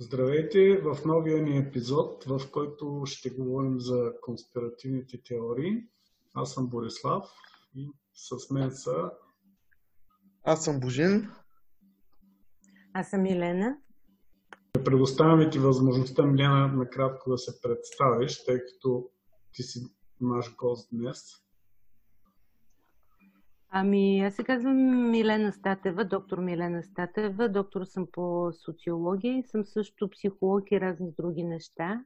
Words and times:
Здравейте 0.00 0.80
в 0.80 0.98
новия 1.04 1.42
ни 1.42 1.58
епизод, 1.58 2.24
в 2.24 2.40
който 2.52 3.02
ще 3.06 3.30
говорим 3.30 3.80
за 3.80 4.12
конспиративните 4.22 5.22
теории. 5.22 5.84
Аз 6.34 6.54
съм 6.54 6.68
Борислав 6.68 7.24
и 7.74 7.90
с 8.14 8.50
мен 8.50 8.70
са... 8.70 9.10
Аз 10.44 10.64
съм 10.64 10.80
Божин. 10.80 11.30
Аз 12.92 13.10
съм 13.10 13.22
Милена. 13.22 13.78
Предоставяме 14.84 15.50
ти 15.50 15.58
възможността, 15.58 16.22
Милена, 16.22 16.68
накратко 16.68 17.30
да 17.30 17.38
се 17.38 17.60
представиш, 17.62 18.44
тъй 18.44 18.58
като 18.58 19.10
ти 19.52 19.62
си 19.62 19.80
наш 20.20 20.56
гост 20.56 20.88
днес. 20.92 21.22
Ами, 23.70 24.20
аз 24.20 24.34
се 24.34 24.44
казвам 24.44 25.10
Милена 25.10 25.52
Статева, 25.52 26.04
доктор 26.04 26.38
Милена 26.38 26.82
Статева. 26.82 27.48
Доктор 27.48 27.84
съм 27.84 28.06
по 28.12 28.52
социология 28.52 29.38
и 29.38 29.42
съм 29.42 29.64
също 29.64 30.10
психолог 30.10 30.72
и 30.72 30.80
разни 30.80 31.12
други 31.18 31.44
неща. 31.44 32.04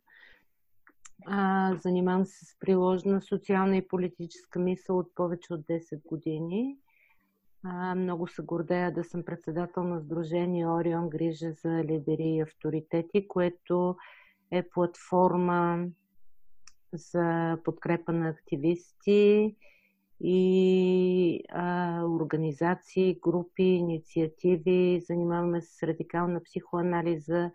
А, 1.27 1.75
занимавам 1.77 2.25
се 2.25 2.45
с 2.45 2.59
приложна 2.59 3.23
социална 3.23 3.77
и 3.77 3.89
политическа 3.89 4.59
мисъл 4.59 4.99
от 4.99 5.15
повече 5.15 5.55
от 5.55 5.61
10 5.61 6.03
години. 6.05 6.77
А, 7.65 7.95
много 7.95 8.27
се 8.27 8.43
гордея 8.43 8.93
да 8.93 9.05
съм 9.05 9.25
председател 9.25 9.85
на 9.85 10.01
Сдружение 10.01 10.67
Орион 10.67 11.09
Грижа 11.09 11.53
за 11.53 11.85
лидери 11.85 12.29
и 12.29 12.41
авторитети, 12.41 13.29
което 13.29 13.97
е 14.51 14.69
платформа 14.69 15.87
за 16.93 17.59
подкрепа 17.65 18.13
на 18.13 18.29
активисти, 18.29 19.57
и 20.25 21.45
а, 21.49 22.03
организации, 22.05 23.19
групи, 23.23 23.63
инициативи. 23.63 25.03
Занимаваме 25.07 25.61
се 25.61 25.79
с 25.79 25.83
радикална 25.83 26.43
психоанализа, 26.43 27.51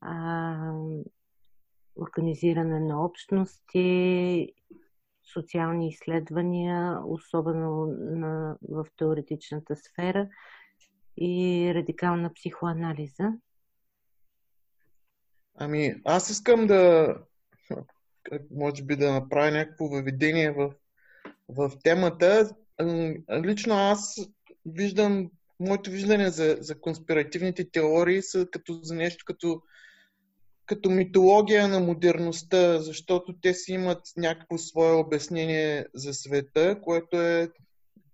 а, 0.00 0.72
организиране 1.96 2.80
на 2.80 3.04
общности, 3.04 4.52
социални 5.32 5.88
изследвания, 5.88 6.98
особено 7.06 7.86
на, 7.86 8.56
в 8.68 8.86
теоретичната 8.96 9.76
сфера 9.76 10.28
и 11.16 11.72
радикална 11.74 12.32
психоанализа. 12.32 13.32
Ами, 15.54 15.94
аз 16.04 16.30
искам 16.30 16.66
да, 16.66 17.14
може 18.50 18.84
би 18.84 18.96
да 18.96 19.12
направя 19.12 19.50
някакво 19.50 19.86
въведение 19.86 20.50
в 20.50 20.74
в 21.48 21.72
темата. 21.84 22.50
Лично 23.44 23.74
аз 23.74 24.28
виждам, 24.66 25.30
моето 25.60 25.90
виждане 25.90 26.30
за, 26.30 26.56
за 26.60 26.80
конспиративните 26.80 27.70
теории 27.70 28.22
са 28.22 28.46
като 28.52 28.80
за 28.82 28.94
нещо 28.94 29.24
като, 29.26 29.62
като 30.66 30.90
митология 30.90 31.68
на 31.68 31.80
модерността, 31.80 32.80
защото 32.80 33.34
те 33.42 33.54
си 33.54 33.72
имат 33.72 34.00
някакво 34.16 34.58
свое 34.58 34.92
обяснение 34.92 35.86
за 35.94 36.14
света, 36.14 36.80
което 36.82 37.20
е 37.20 37.48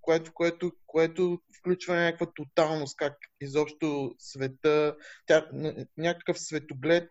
което, 0.00 0.32
което, 0.34 0.72
което 0.86 1.40
включва 1.58 1.96
някаква 1.96 2.26
тоталност, 2.34 2.96
как 2.96 3.16
изобщо 3.40 4.14
света, 4.18 4.96
тя, 5.26 5.48
някакъв 5.96 6.40
светоглед, 6.40 7.10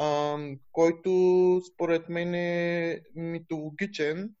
а, 0.00 0.38
който 0.72 1.60
според 1.72 2.08
мен 2.08 2.34
е 2.34 3.00
митологичен 3.14 4.34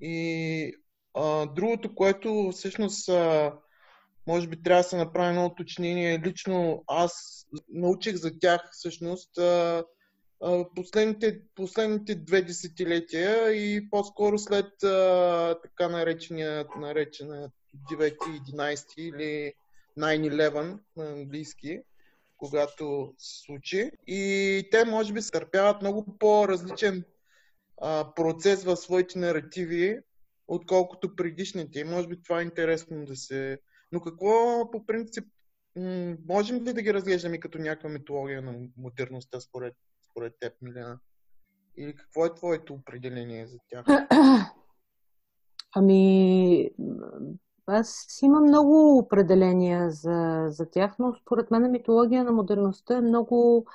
и 0.00 0.74
а, 1.14 1.46
другото, 1.46 1.94
което 1.94 2.50
всъщност 2.52 3.08
а, 3.08 3.52
може 4.26 4.48
би 4.48 4.62
трябва 4.62 4.82
да 4.82 4.88
се 4.88 4.96
направи 4.96 5.28
едно 5.28 5.46
уточнение. 5.46 6.22
Лично 6.26 6.84
аз 6.86 7.44
научих 7.68 8.16
за 8.16 8.38
тях 8.38 8.68
всъщност 8.72 9.38
а, 9.38 9.84
а, 10.42 10.64
последните, 10.74 11.40
последните 11.54 12.14
две 12.14 12.42
десетилетия 12.42 13.52
и 13.52 13.90
по-скоро 13.90 14.38
след 14.38 14.82
а, 14.82 15.58
така 15.62 15.88
наречения, 15.88 16.66
наречена 16.76 17.50
9-11 17.92 18.94
или 18.98 19.52
9-11 19.98 20.78
на 20.96 21.12
английски, 21.12 21.80
когато 22.36 23.14
се 23.18 23.44
случи. 23.44 23.90
И 24.06 24.64
те 24.70 24.84
може 24.84 25.12
би 25.12 25.22
стърпяват 25.22 25.82
много 25.82 26.18
по-различен 26.18 27.04
а, 27.80 28.14
процес 28.14 28.64
в 28.64 28.76
своите 28.76 29.18
наративи, 29.18 29.98
отколкото 30.48 31.16
предишните. 31.16 31.80
И 31.80 31.84
може 31.84 32.08
би 32.08 32.22
това 32.22 32.40
е 32.40 32.44
интересно 32.44 33.04
да 33.04 33.16
се... 33.16 33.58
Но 33.92 34.00
какво 34.00 34.30
по 34.70 34.86
принцип 34.86 35.24
можем 36.28 36.56
ли 36.56 36.72
да 36.72 36.82
ги 36.82 36.94
разглеждаме 36.94 37.40
като 37.40 37.58
някаква 37.58 37.88
митология 37.90 38.42
на 38.42 38.54
модерността 38.76 39.40
според, 39.40 39.74
според 40.10 40.34
теб, 40.40 40.52
Милена? 40.62 40.98
Или 41.76 41.96
какво 41.96 42.26
е 42.26 42.34
твоето 42.34 42.74
определение 42.74 43.46
за 43.46 43.58
тях? 43.68 43.84
Ами, 45.74 46.70
аз 47.66 48.18
имам 48.22 48.42
много 48.42 48.98
определения 48.98 49.90
за, 49.90 50.44
за 50.48 50.70
тях, 50.70 50.94
но 50.98 51.14
според 51.14 51.50
мен 51.50 51.70
митология 51.70 52.24
на 52.24 52.32
модерността 52.32 52.96
е 52.96 53.00
много 53.00 53.66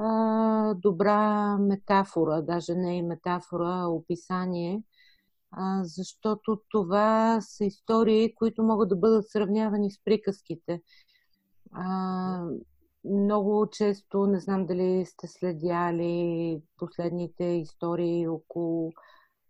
а, 0.00 0.74
добра 0.74 1.56
метафора, 1.58 2.42
даже 2.42 2.74
не 2.74 2.96
и 2.96 3.02
метафора, 3.02 3.82
а 3.82 3.88
описание, 3.88 4.82
а, 5.50 5.84
защото 5.84 6.60
това 6.70 7.40
са 7.40 7.64
истории, 7.64 8.34
които 8.34 8.62
могат 8.62 8.88
да 8.88 8.96
бъдат 8.96 9.28
сравнявани 9.30 9.90
с 9.90 10.04
приказките. 10.04 10.82
А, 11.72 12.44
много 13.04 13.66
често, 13.72 14.26
не 14.26 14.40
знам 14.40 14.66
дали 14.66 15.06
сте 15.06 15.26
следяли 15.26 16.62
последните 16.78 17.44
истории 17.44 18.28
около 18.28 18.92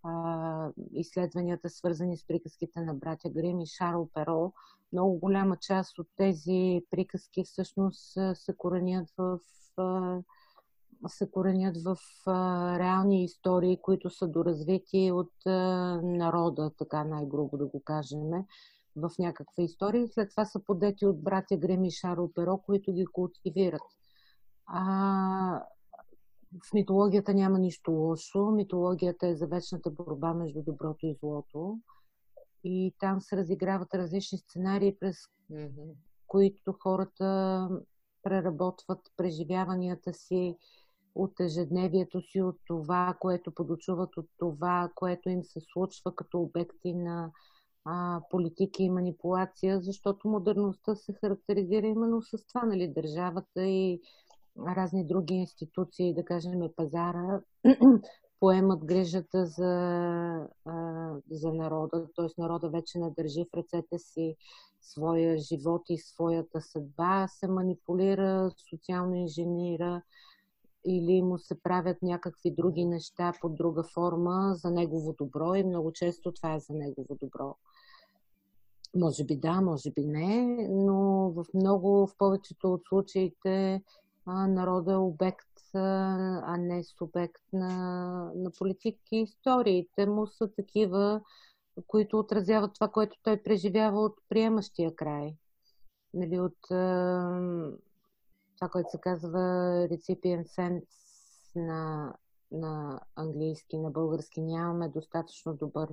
а, 0.02 0.70
изследванията, 0.94 1.68
свързани 1.68 2.16
с 2.16 2.26
приказките 2.26 2.80
на 2.80 2.94
братя 2.94 3.30
Грим 3.30 3.60
и 3.60 3.66
Шарл 3.66 4.08
Перо. 4.14 4.52
Много 4.92 5.18
голяма 5.18 5.56
част 5.56 5.98
от 5.98 6.08
тези 6.16 6.80
приказки 6.90 7.44
всъщност 7.44 8.18
се 8.34 8.56
коренят 8.56 9.08
в 9.18 9.38
се 11.06 11.30
коренят 11.30 11.76
в 11.84 11.96
а, 12.26 12.78
реални 12.78 13.24
истории, 13.24 13.78
които 13.82 14.10
са 14.10 14.28
доразвити 14.28 15.10
от 15.12 15.32
а, 15.46 15.50
народа, 16.02 16.70
така 16.78 17.04
най-грубо 17.04 17.56
да 17.56 17.66
го 17.66 17.82
кажем, 17.84 18.20
в 18.96 19.10
някаква 19.18 19.62
история. 19.62 20.08
След 20.08 20.30
това 20.30 20.44
са 20.44 20.60
подети 20.64 21.06
от 21.06 21.22
братя 21.22 21.56
Грем 21.56 21.84
и 21.84 21.90
Шаро 21.90 22.32
Перо, 22.34 22.58
които 22.58 22.92
ги 22.92 23.06
култивират. 23.12 23.82
А, 24.66 25.62
в 26.68 26.72
митологията 26.74 27.34
няма 27.34 27.58
нищо 27.58 27.90
лошо. 27.90 28.50
Митологията 28.50 29.26
е 29.26 29.36
за 29.36 29.46
вечната 29.46 29.90
борба 29.90 30.34
между 30.34 30.62
доброто 30.62 31.06
и 31.06 31.16
злото. 31.22 31.78
И 32.64 32.94
там 32.98 33.20
се 33.20 33.36
разиграват 33.36 33.94
различни 33.94 34.38
сценарии, 34.38 34.96
през 35.00 35.16
mm-hmm. 35.52 35.94
които 36.26 36.72
хората 36.72 37.68
преработват 38.22 39.00
преживяванията 39.16 40.14
си 40.14 40.56
от 41.14 41.40
ежедневието 41.40 42.20
си, 42.20 42.42
от 42.42 42.56
това, 42.66 43.16
което 43.20 43.54
подочуват, 43.54 44.16
от 44.16 44.26
това, 44.38 44.90
което 44.94 45.28
им 45.28 45.44
се 45.44 45.60
случва 45.72 46.14
като 46.14 46.40
обекти 46.40 46.94
на 46.94 47.30
а, 47.84 48.20
политики 48.30 48.82
и 48.82 48.90
манипулация, 48.90 49.80
защото 49.80 50.28
модерността 50.28 50.94
се 50.94 51.12
характеризира 51.12 51.86
именно 51.86 52.22
с 52.22 52.46
това, 52.46 52.66
нали, 52.66 52.88
държавата 52.88 53.62
и 53.62 54.00
разни 54.58 55.06
други 55.06 55.34
институции, 55.34 56.14
да 56.14 56.24
кажем 56.24 56.60
пазара, 56.76 57.40
поемат 58.40 58.84
грижата 58.84 59.46
за, 59.46 59.68
а, 60.64 61.14
за 61.30 61.52
народа, 61.52 62.06
т.е. 62.16 62.40
народа 62.42 62.70
вече 62.70 62.98
не 62.98 63.10
държи 63.10 63.44
в 63.44 63.56
ръцете 63.56 63.98
си 63.98 64.36
своя 64.80 65.38
живот 65.38 65.82
и 65.88 65.98
своята 65.98 66.60
съдба, 66.60 67.26
се 67.28 67.48
манипулира, 67.48 68.50
социално 68.70 69.14
инженира, 69.14 70.02
или 70.86 71.22
му 71.22 71.38
се 71.38 71.62
правят 71.62 72.02
някакви 72.02 72.50
други 72.50 72.84
неща 72.84 73.32
под 73.40 73.54
друга 73.54 73.82
форма 73.94 74.54
за 74.54 74.70
негово 74.70 75.14
добро 75.18 75.54
и 75.54 75.64
много 75.64 75.92
често 75.92 76.32
това 76.32 76.54
е 76.54 76.60
за 76.60 76.72
негово 76.74 77.16
добро. 77.20 77.56
Може 78.96 79.24
би 79.24 79.36
да, 79.36 79.60
може 79.60 79.90
би 79.90 80.04
не, 80.04 80.68
но 80.70 81.30
в 81.30 81.44
много, 81.54 82.06
в 82.06 82.16
повечето 82.18 82.72
от 82.72 82.82
случаите 82.88 83.82
народа 84.26 84.92
е 84.92 84.96
обект, 84.96 85.46
а 85.74 86.56
не 86.58 86.84
субект 86.84 87.42
на, 87.52 87.68
на 88.34 88.50
политики. 88.58 89.16
Историите 89.16 90.06
му 90.06 90.26
са 90.26 90.48
такива, 90.48 91.20
които 91.86 92.18
отразяват 92.18 92.74
това, 92.74 92.88
което 92.88 93.16
той 93.22 93.42
преживява 93.42 94.00
от 94.00 94.14
приемащия 94.28 94.94
край. 94.94 95.34
Нали, 96.14 96.40
от 96.40 96.58
това, 98.60 98.68
което 98.68 98.90
се 98.90 99.00
казва 99.00 99.38
recipient 99.90 100.46
sense 100.46 100.86
на, 101.56 102.12
на 102.52 103.00
английски, 103.16 103.78
на 103.78 103.90
български, 103.90 104.40
нямаме 104.40 104.88
достатъчно 104.88 105.54
добър, 105.54 105.88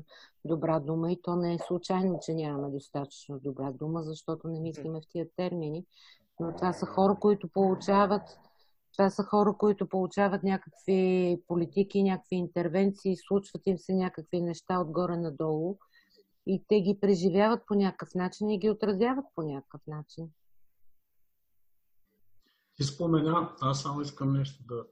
добра 0.45 0.79
дума 0.79 1.11
и 1.11 1.21
то 1.21 1.35
не 1.35 1.53
е 1.53 1.59
случайно, 1.67 2.19
че 2.21 2.33
нямаме 2.33 2.69
достатъчно 2.69 3.39
добра 3.39 3.71
дума, 3.71 4.03
защото 4.03 4.47
не 4.47 4.59
мислиме 4.59 5.01
в 5.01 5.07
тия 5.09 5.27
термини. 5.35 5.85
Но 6.39 6.55
това 6.55 6.73
са 6.73 6.85
хора, 6.85 7.17
които 7.19 7.47
получават 7.47 8.39
Това 8.93 9.09
са 9.09 9.23
хора, 9.23 9.53
които 9.57 9.89
получават 9.89 10.43
някакви 10.43 11.41
политики, 11.47 12.03
някакви 12.03 12.35
интервенции, 12.35 13.17
случват 13.17 13.61
им 13.65 13.77
се 13.77 13.93
някакви 13.93 14.41
неща 14.41 14.79
отгоре 14.79 15.17
надолу 15.17 15.77
и 16.47 16.63
те 16.67 16.81
ги 16.81 16.99
преживяват 16.99 17.63
по 17.67 17.75
някакъв 17.75 18.15
начин 18.15 18.49
и 18.49 18.59
ги 18.59 18.69
отразяват 18.69 19.25
по 19.35 19.41
някакъв 19.41 19.81
начин. 19.87 20.29
Ти 22.77 22.83
спомена, 22.83 23.55
аз 23.61 23.81
само 23.81 24.01
искам 24.01 24.33
нещо 24.33 24.63
да, 24.67 24.85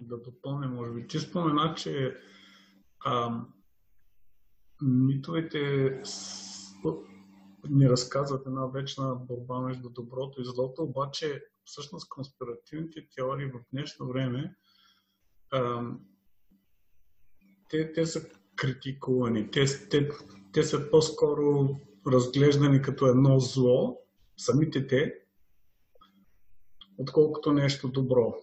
да 0.00 0.18
допълня, 0.18 0.68
може 0.68 0.92
би. 0.92 1.06
Ти 1.06 1.18
спомена, 1.18 1.74
че 1.74 2.16
а, 3.04 3.40
митовете 4.82 6.02
ни 7.68 7.88
разказват 7.88 8.46
една 8.46 8.66
вечна 8.66 9.14
борба 9.14 9.60
между 9.60 9.90
доброто 9.90 10.40
и 10.40 10.44
злото, 10.44 10.82
обаче 10.82 11.44
всъщност 11.64 12.08
конспиративните 12.08 13.08
теории 13.16 13.46
в 13.46 13.60
днешно 13.72 14.08
време 14.08 14.56
а, 15.50 15.82
те, 17.70 17.92
те 17.92 18.06
са 18.06 18.28
критикувани. 18.56 19.50
Те, 19.50 19.88
те, 19.88 20.08
те 20.52 20.62
са 20.62 20.90
по-скоро 20.90 21.76
разглеждани 22.06 22.82
като 22.82 23.06
едно 23.06 23.40
зло, 23.40 23.98
самите 24.36 24.86
те, 24.86 25.21
отколкото 27.02 27.52
нещо 27.52 27.88
добро. 27.88 28.34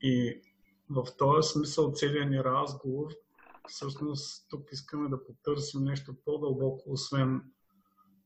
И 0.00 0.42
в 0.90 1.04
този 1.18 1.48
смисъл 1.48 1.92
целият 1.92 2.30
ни 2.30 2.44
разговор, 2.44 3.10
всъщност 3.68 4.46
тук 4.50 4.72
искаме 4.72 5.08
да 5.08 5.24
потърсим 5.24 5.84
нещо 5.84 6.14
по-дълбоко, 6.24 6.92
освен 6.92 7.42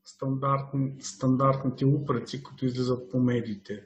стандартни, 0.05 0.97
стандартните 1.01 1.87
упреци, 1.87 2.43
които 2.43 2.67
излизат 2.67 3.11
по 3.11 3.21
медиите. 3.21 3.85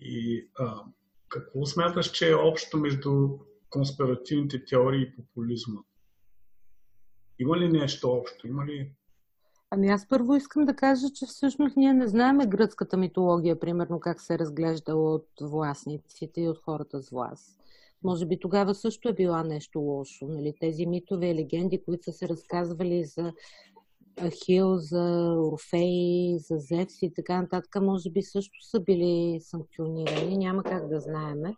И 0.00 0.48
а, 0.58 0.82
какво 1.28 1.66
смяташ, 1.66 2.10
че 2.10 2.30
е 2.30 2.34
общо 2.34 2.78
между 2.78 3.28
конспиративните 3.70 4.64
теории 4.64 5.02
и 5.02 5.16
популизма? 5.16 5.80
Има 7.38 7.58
ли 7.58 7.68
нещо 7.68 8.10
общо? 8.10 8.46
Има 8.46 8.66
ли 8.66 8.92
Ами 9.76 9.88
аз 9.88 10.08
първо 10.08 10.36
искам 10.36 10.64
да 10.64 10.76
кажа, 10.76 11.06
че 11.14 11.26
всъщност 11.26 11.76
ние 11.76 11.92
не 11.92 12.08
знаеме 12.08 12.46
гръцката 12.46 12.96
митология, 12.96 13.60
примерно 13.60 14.00
как 14.00 14.20
се 14.20 14.34
е 14.34 14.38
разглеждала 14.38 15.14
от 15.14 15.28
властниците 15.40 16.40
и 16.40 16.48
от 16.48 16.58
хората 16.58 17.02
с 17.02 17.10
власт. 17.10 17.58
Може 18.04 18.26
би 18.26 18.40
тогава 18.40 18.74
също 18.74 19.08
е 19.08 19.12
била 19.12 19.44
нещо 19.44 19.80
лошо. 19.80 20.26
Нали? 20.28 20.54
Тези 20.60 20.86
митове 20.86 21.30
и 21.30 21.34
легенди, 21.34 21.82
които 21.84 22.04
са 22.04 22.12
се 22.12 22.28
разказвали 22.28 23.04
за 23.04 23.32
Ахил, 24.20 24.76
за 24.76 25.34
Орфей, 25.38 26.38
за 26.38 26.56
Зевс 26.58 27.02
и 27.02 27.12
така 27.14 27.42
нататък, 27.42 27.82
може 27.82 28.10
би 28.10 28.22
също 28.22 28.62
са 28.62 28.80
били 28.80 29.40
санкционирани. 29.40 30.38
Няма 30.38 30.62
как 30.62 30.88
да 30.88 31.00
знаеме, 31.00 31.56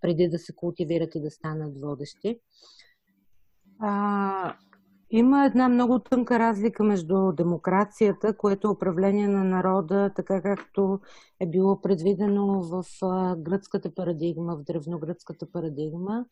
преди 0.00 0.28
да 0.28 0.38
се 0.38 0.52
култивират 0.52 1.14
и 1.14 1.20
да 1.20 1.30
станат 1.30 1.80
водещи. 1.80 2.40
А, 3.78 4.56
има 5.10 5.46
една 5.46 5.68
много 5.68 5.98
тънка 5.98 6.38
разлика 6.38 6.84
между 6.84 7.32
демокрацията, 7.32 8.36
което 8.36 8.68
е 8.68 8.70
управление 8.70 9.28
на 9.28 9.44
народа, 9.44 10.10
така 10.16 10.42
както 10.42 11.00
е 11.40 11.46
било 11.46 11.80
предвидено 11.80 12.62
в 12.62 12.84
гръцката 13.38 13.94
парадигма, 13.94 14.56
в 14.56 14.62
древногръцката 14.62 15.50
парадигма, 15.52 16.24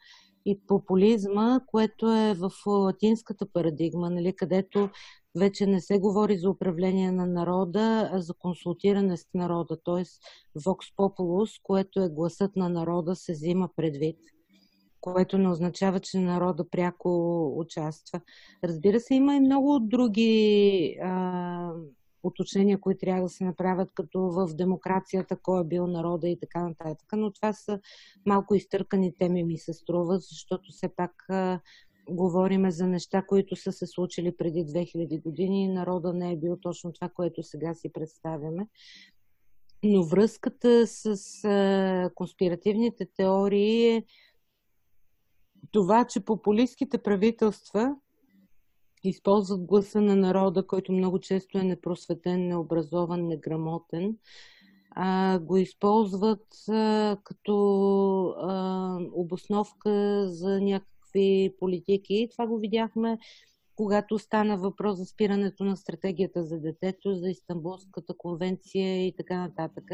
и 0.46 0.60
популизма, 0.66 1.60
което 1.66 2.10
е 2.10 2.34
в 2.34 2.50
латинската 2.66 3.46
парадигма, 3.52 4.10
нали, 4.10 4.36
където 4.36 4.90
вече 5.38 5.66
не 5.66 5.80
се 5.80 5.98
говори 5.98 6.38
за 6.38 6.50
управление 6.50 7.12
на 7.12 7.26
народа, 7.26 8.10
а 8.12 8.20
за 8.20 8.34
консултиране 8.34 9.16
с 9.16 9.24
народа, 9.34 9.76
т.е. 9.84 10.04
Vox 10.58 10.94
Populus, 10.96 11.60
което 11.62 12.00
е 12.00 12.08
гласът 12.08 12.56
на 12.56 12.68
народа, 12.68 13.16
се 13.16 13.32
взима 13.32 13.68
предвид 13.76 14.16
което 15.04 15.38
не 15.38 15.48
означава, 15.48 16.00
че 16.00 16.18
народа 16.18 16.70
пряко 16.70 17.46
участва. 17.58 18.20
Разбира 18.64 19.00
се, 19.00 19.14
има 19.14 19.36
и 19.36 19.40
много 19.40 19.80
други 19.80 20.96
а, 21.02 21.72
уточнения, 22.22 22.80
които 22.80 23.00
трябва 23.00 23.22
да 23.22 23.28
се 23.28 23.44
направят, 23.44 23.90
като 23.94 24.20
в 24.20 24.54
демокрацията, 24.54 25.36
кой 25.42 25.60
е 25.60 25.64
бил 25.64 25.86
народа 25.86 26.28
и 26.28 26.38
така 26.38 26.68
нататък. 26.68 27.06
Но 27.12 27.32
това 27.32 27.52
са 27.52 27.80
малко 28.26 28.54
изтъркани 28.54 29.14
теми, 29.18 29.44
ми 29.44 29.58
се 29.58 29.72
струва, 29.72 30.18
защото 30.18 30.72
все 30.72 30.88
пак 30.96 31.12
а, 31.28 31.60
говориме 32.10 32.70
за 32.70 32.86
неща, 32.86 33.22
които 33.22 33.56
са 33.56 33.72
се 33.72 33.86
случили 33.86 34.36
преди 34.36 34.64
2000 34.64 35.22
години 35.22 35.64
и 35.64 35.68
народа 35.68 36.12
не 36.12 36.32
е 36.32 36.36
бил 36.36 36.56
точно 36.62 36.92
това, 36.92 37.08
което 37.08 37.42
сега 37.42 37.74
си 37.74 37.92
представяме. 37.92 38.66
Но 39.82 40.02
връзката 40.04 40.86
с 40.86 41.06
а, 41.44 42.10
конспиративните 42.14 43.06
теории 43.16 43.96
е 43.96 44.04
това, 45.74 46.04
че 46.04 46.20
популистските 46.20 46.98
правителства 46.98 47.96
използват 49.04 49.64
гласа 49.64 50.00
на 50.00 50.16
народа, 50.16 50.66
който 50.66 50.92
много 50.92 51.18
често 51.18 51.58
е 51.58 51.62
непросветен, 51.62 52.48
необразован, 52.48 53.26
неграмотен, 53.26 54.16
а, 54.90 55.38
го 55.38 55.56
използват 55.56 56.46
а, 56.68 57.16
като 57.24 57.54
а, 58.38 58.98
обосновка 59.12 60.24
за 60.28 60.60
някакви 60.60 61.54
политики. 61.58 62.28
Това 62.32 62.46
го 62.46 62.58
видяхме, 62.58 63.18
когато 63.76 64.18
стана 64.18 64.56
въпрос 64.56 64.98
за 64.98 65.04
спирането 65.04 65.64
на 65.64 65.76
стратегията 65.76 66.44
за 66.44 66.60
детето, 66.60 67.14
за 67.14 67.30
Истанбулската 67.30 68.14
конвенция 68.18 69.06
и 69.06 69.12
така 69.16 69.36
нататък. 69.36 69.84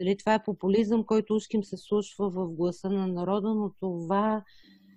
Дали 0.00 0.16
това 0.16 0.34
е 0.34 0.44
популизъм, 0.44 1.04
който 1.04 1.34
ушким 1.34 1.64
се 1.64 1.76
слушва 1.76 2.30
в 2.30 2.48
гласа 2.48 2.90
на 2.90 3.06
народа, 3.06 3.54
но 3.54 3.70
това 3.80 4.44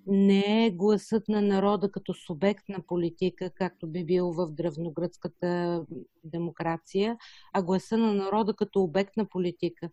не 0.08 0.66
е 0.66 0.72
гласът 0.72 1.28
на 1.28 1.42
народа 1.42 1.92
като 1.92 2.14
субект 2.14 2.70
на 2.70 2.82
политика, 2.88 3.50
както 3.56 3.88
би 3.88 4.06
бил 4.06 4.32
в 4.32 4.52
древногръцката 4.52 5.86
демокрация, 6.24 7.18
а 7.54 7.64
гласа 7.64 7.98
на 7.98 8.14
народа 8.14 8.54
като 8.54 8.84
обект 8.84 9.18
на 9.18 9.26
политика. 9.26 9.90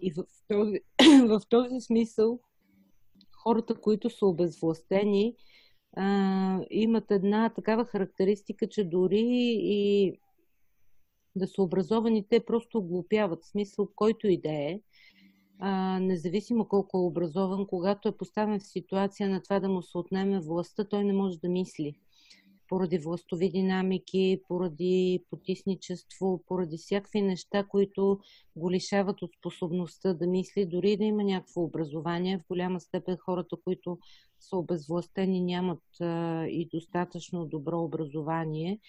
И 0.00 0.12
в 0.12 0.24
този, 0.48 0.80
в 1.28 1.40
този 1.48 1.80
смисъл 1.80 2.40
хората, 3.42 3.74
които 3.80 4.10
са 4.10 4.26
обезвластени, 4.26 5.34
а, 5.96 6.60
имат 6.70 7.10
една 7.10 7.48
такава 7.48 7.84
характеристика, 7.84 8.68
че 8.68 8.84
дори 8.84 9.24
и 9.62 10.12
да 11.36 11.46
са 11.46 11.62
образовани, 11.62 12.28
те 12.28 12.44
просто 12.44 12.78
оглупяват. 12.78 13.44
Смисъл, 13.44 13.88
който 13.96 14.28
и 14.28 14.40
да 14.40 14.52
е 14.52 14.80
а, 15.58 15.98
независимо 16.00 16.68
колко 16.68 16.98
е 16.98 17.00
образован, 17.00 17.66
когато 17.66 18.08
е 18.08 18.16
поставен 18.16 18.60
в 18.60 18.66
ситуация 18.66 19.28
на 19.28 19.42
това 19.42 19.60
да 19.60 19.68
му 19.68 19.82
се 19.82 19.98
отнеме 19.98 20.40
властта, 20.40 20.84
той 20.84 21.04
не 21.04 21.12
може 21.12 21.38
да 21.38 21.48
мисли. 21.48 21.94
Поради 22.68 22.98
властови 22.98 23.50
динамики, 23.50 24.42
поради 24.48 25.24
потисничество, 25.30 26.44
поради 26.46 26.76
всякакви 26.76 27.22
неща, 27.22 27.64
които 27.64 28.18
го 28.56 28.70
лишават 28.70 29.22
от 29.22 29.30
способността 29.38 30.14
да 30.14 30.26
мисли, 30.26 30.66
дори 30.66 30.96
да 30.96 31.04
има 31.04 31.24
някакво 31.24 31.62
образование. 31.62 32.38
В 32.38 32.48
голяма 32.48 32.80
степен 32.80 33.16
хората, 33.16 33.56
които 33.64 33.98
са 34.40 34.56
обезвластени, 34.56 35.40
нямат 35.40 35.82
а, 36.00 36.46
и 36.46 36.68
достатъчно 36.72 37.46
добро 37.46 37.82
образование, 37.82 38.80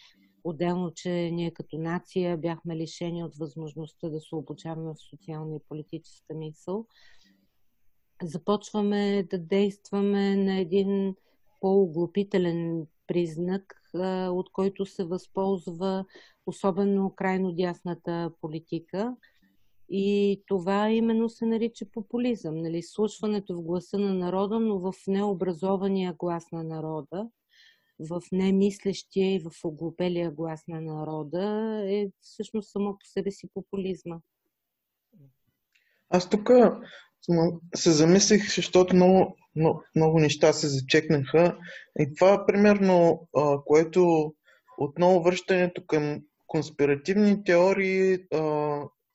Отделно, 0.43 0.91
че 0.95 1.09
ние 1.09 1.51
като 1.51 1.77
нация 1.77 2.37
бяхме 2.37 2.75
лишени 2.75 3.23
от 3.23 3.35
възможността 3.35 4.09
да 4.09 4.19
се 4.19 4.35
обучаваме 4.35 4.93
в 4.93 5.09
социална 5.09 5.55
и 5.55 5.59
политическа 5.69 6.33
мисъл. 6.33 6.85
Започваме 8.23 9.23
да 9.23 9.39
действаме 9.39 10.35
на 10.35 10.59
един 10.59 11.15
по-оглупителен 11.59 12.87
признак, 13.07 13.81
от 14.29 14.51
който 14.51 14.85
се 14.85 15.03
възползва 15.03 16.05
особено 16.45 17.13
крайно 17.15 17.51
дясната 17.51 18.31
политика. 18.41 19.15
И 19.89 20.43
това 20.47 20.89
именно 20.89 21.29
се 21.29 21.45
нарича 21.45 21.85
популизъм. 21.93 22.55
Нали? 22.55 22.83
Слушването 22.83 23.55
в 23.55 23.61
гласа 23.61 23.97
на 23.97 24.13
народа, 24.13 24.59
но 24.59 24.79
в 24.79 24.93
необразования 25.07 26.15
глас 26.19 26.51
на 26.51 26.63
народа 26.63 27.29
в 27.99 28.21
немислещия 28.31 29.35
и 29.35 29.39
в 29.39 29.51
оглупелия 29.63 30.31
глас 30.31 30.63
на 30.67 30.81
народа 30.81 31.81
е 31.87 32.07
всъщност 32.21 32.71
само 32.71 32.93
по 32.93 33.05
себе 33.05 33.31
си 33.31 33.47
популизма. 33.53 34.19
Аз 36.09 36.29
тук 36.29 36.49
се 37.75 37.91
замислих, 37.91 38.55
защото 38.55 38.95
много, 38.95 39.35
много, 39.55 39.83
много 39.95 40.19
неща 40.19 40.53
се 40.53 40.67
зачекнаха. 40.67 41.57
И 41.99 42.13
това, 42.15 42.45
примерно, 42.45 43.27
което 43.65 44.33
отново 44.77 45.23
връщането 45.23 45.85
към 45.87 46.21
конспиративни 46.47 47.43
теории 47.43 48.17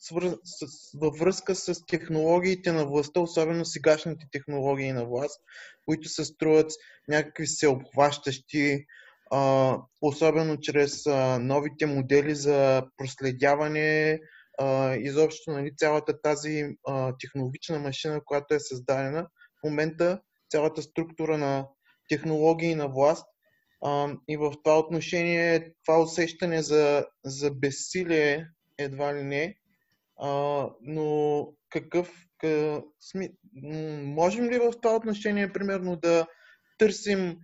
свър... 0.06 0.38
с... 0.44 0.66
във 1.00 1.18
връзка 1.18 1.54
с 1.54 1.86
технологиите 1.86 2.72
на 2.72 2.86
властта, 2.86 3.20
особено 3.20 3.64
сегашните 3.64 4.26
технологии 4.32 4.92
на 4.92 5.04
власт, 5.04 5.40
които 5.86 6.08
се 6.08 6.24
струват 6.24 6.72
някакви 7.08 7.46
всеобхващащи, 7.46 8.84
а, 9.30 9.78
особено 10.02 10.60
чрез 10.60 11.06
а, 11.06 11.38
новите 11.38 11.86
модели 11.86 12.34
за 12.34 12.86
проследяване 12.96 14.20
а, 14.58 14.94
изобщо 14.94 15.50
нали, 15.50 15.76
цялата 15.76 16.22
тази 16.22 16.76
а, 16.88 17.14
технологична 17.20 17.78
машина, 17.78 18.20
която 18.24 18.54
е 18.54 18.60
създадена. 18.60 19.22
В 19.60 19.64
момента 19.64 20.20
цялата 20.50 20.82
структура 20.82 21.38
на 21.38 21.66
технологии 22.08 22.74
на 22.74 22.88
власт 22.88 23.26
а, 23.84 24.14
и 24.28 24.36
в 24.36 24.52
това 24.64 24.78
отношение 24.78 25.74
това 25.86 26.00
усещане 26.00 26.62
за, 26.62 27.06
за 27.24 27.50
безсилие 27.50 28.46
едва 28.78 29.14
ли 29.14 29.22
не, 29.22 29.56
а, 30.20 30.68
но 30.80 31.48
какъв, 31.70 32.26
къ, 32.38 32.82
сми, 33.00 33.30
можем 34.02 34.44
ли 34.44 34.58
в 34.58 34.72
това 34.82 34.96
отношение 34.96 35.52
примерно 35.52 35.96
да 35.96 36.26
търсим 36.78 37.36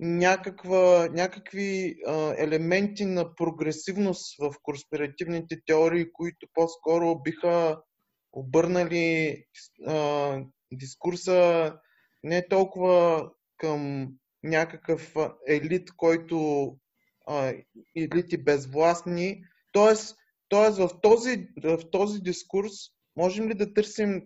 някаква, 0.00 1.08
някакви 1.12 1.96
а, 2.06 2.34
елементи 2.38 3.04
на 3.04 3.34
прогресивност 3.34 4.36
в 4.38 4.54
конспиративните 4.62 5.60
теории, 5.66 6.12
които 6.12 6.46
по-скоро 6.54 7.22
биха 7.22 7.82
обърнали 8.32 9.36
а, 9.86 10.40
дискурса 10.72 11.72
не 12.24 12.48
толкова 12.48 13.30
към 13.56 14.08
някакъв 14.42 15.14
елит, 15.48 15.90
който 15.96 16.68
а, 17.28 17.52
елити 17.96 18.36
безвластни. 18.36 19.44
Тоест, 19.72 20.16
тоест 20.54 20.78
в, 20.78 20.90
този, 21.02 21.48
в 21.64 21.78
този 21.90 22.20
дискурс 22.20 22.72
можем 23.16 23.48
ли 23.48 23.54
да 23.54 23.74
търсим, 23.74 24.22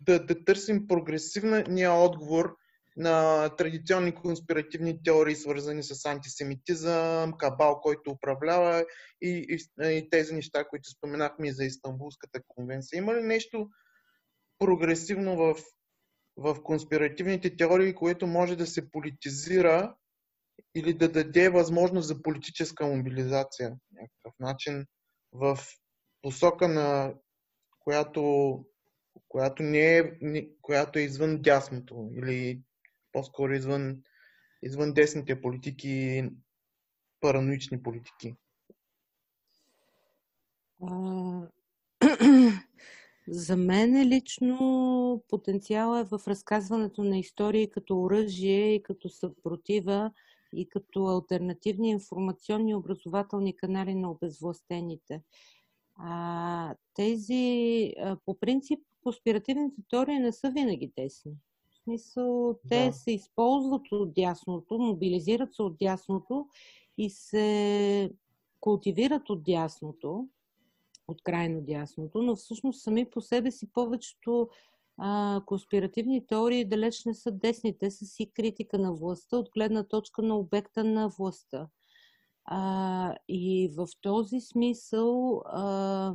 да, 0.00 0.26
да 0.26 0.44
търсим 0.44 0.86
прогресивния 0.86 1.92
отговор 1.92 2.56
на 2.96 3.48
традиционни 3.48 4.14
конспиративни 4.14 5.02
теории, 5.02 5.36
свързани 5.36 5.82
с 5.82 6.04
антисемитизъм, 6.06 7.32
кабал, 7.38 7.80
който 7.80 8.10
управлява 8.10 8.84
и, 9.22 9.58
и, 9.80 9.86
и 9.96 10.10
тези 10.10 10.34
неща, 10.34 10.64
които 10.64 10.90
споменахме 10.90 11.48
и 11.48 11.52
за 11.52 11.64
Истанбулската 11.64 12.40
конвенция. 12.48 12.98
Има 12.98 13.14
ли 13.14 13.22
нещо 13.22 13.68
прогресивно 14.58 15.36
в, 15.36 15.56
в 16.36 16.62
конспиративните 16.62 17.56
теории, 17.56 17.94
което 17.94 18.26
може 18.26 18.56
да 18.56 18.66
се 18.66 18.90
политизира 18.90 19.94
или 20.74 20.94
да 20.94 21.08
даде 21.08 21.48
възможност 21.48 22.08
за 22.08 22.22
политическа 22.22 22.86
мобилизация 22.86 23.76
някакъв 23.92 24.34
начин 24.40 24.86
в 25.32 25.58
посока 26.22 26.68
на 26.68 27.14
която, 27.80 28.64
която, 29.28 29.62
не 29.62 29.98
е, 29.98 30.12
която 30.62 30.98
е 30.98 31.02
извън 31.02 31.42
дясното 31.42 32.10
или 32.14 32.62
по-скоро 33.12 33.52
извън, 33.52 34.02
извън 34.62 34.94
десните 34.94 35.40
политики 35.40 36.24
параноични 37.20 37.82
политики? 37.82 38.34
За 43.28 43.56
мен 43.56 44.08
лично 44.08 45.24
потенциала 45.28 46.00
е 46.00 46.04
в 46.04 46.20
разказването 46.28 47.04
на 47.04 47.18
истории 47.18 47.70
като 47.70 48.02
оръжие 48.02 48.74
и 48.74 48.82
като 48.82 49.08
съпротива 49.08 50.12
и 50.52 50.68
като 50.68 51.06
альтернативни 51.06 51.90
информационни 51.90 52.70
и 52.70 52.74
образователни 52.74 53.56
канали 53.56 53.94
на 53.94 54.10
обезвластените. 54.10 55.22
А, 55.96 56.74
тези, 56.94 57.94
а, 58.00 58.16
по 58.26 58.38
принцип, 58.38 58.80
конспиративните 59.02 59.82
теории 59.90 60.18
не 60.18 60.32
са 60.32 60.50
винаги 60.50 60.92
тесни 60.94 61.32
смисъл, 61.88 62.58
те 62.68 62.86
да. 62.86 62.92
се 62.92 63.10
използват 63.10 63.92
от 63.92 64.14
дясното, 64.14 64.78
мобилизират 64.78 65.54
се 65.54 65.62
от 65.62 65.76
дясното 65.78 66.46
и 66.98 67.10
се 67.10 68.10
култивират 68.60 69.30
от 69.30 69.42
дясното, 69.42 70.28
от 71.08 71.22
крайно 71.22 71.60
дясното, 71.60 72.22
но 72.22 72.36
всъщност 72.36 72.82
сами 72.82 73.10
по 73.10 73.20
себе 73.20 73.50
си 73.50 73.72
повечето 73.72 74.48
а, 74.98 75.42
конспиративни 75.46 76.26
теории 76.26 76.64
далеч 76.64 77.04
не 77.04 77.14
са 77.14 77.30
десни. 77.30 77.78
Те 77.78 77.90
са 77.90 78.04
си 78.04 78.30
критика 78.34 78.78
на 78.78 78.94
властта 78.94 79.36
от 79.36 79.48
гледна 79.54 79.84
точка 79.84 80.22
на 80.22 80.36
обекта 80.36 80.84
на 80.84 81.08
властта. 81.08 81.68
А, 82.44 83.14
и 83.28 83.72
в 83.76 83.86
този 84.00 84.40
смисъл 84.40 85.42
а, 85.46 86.12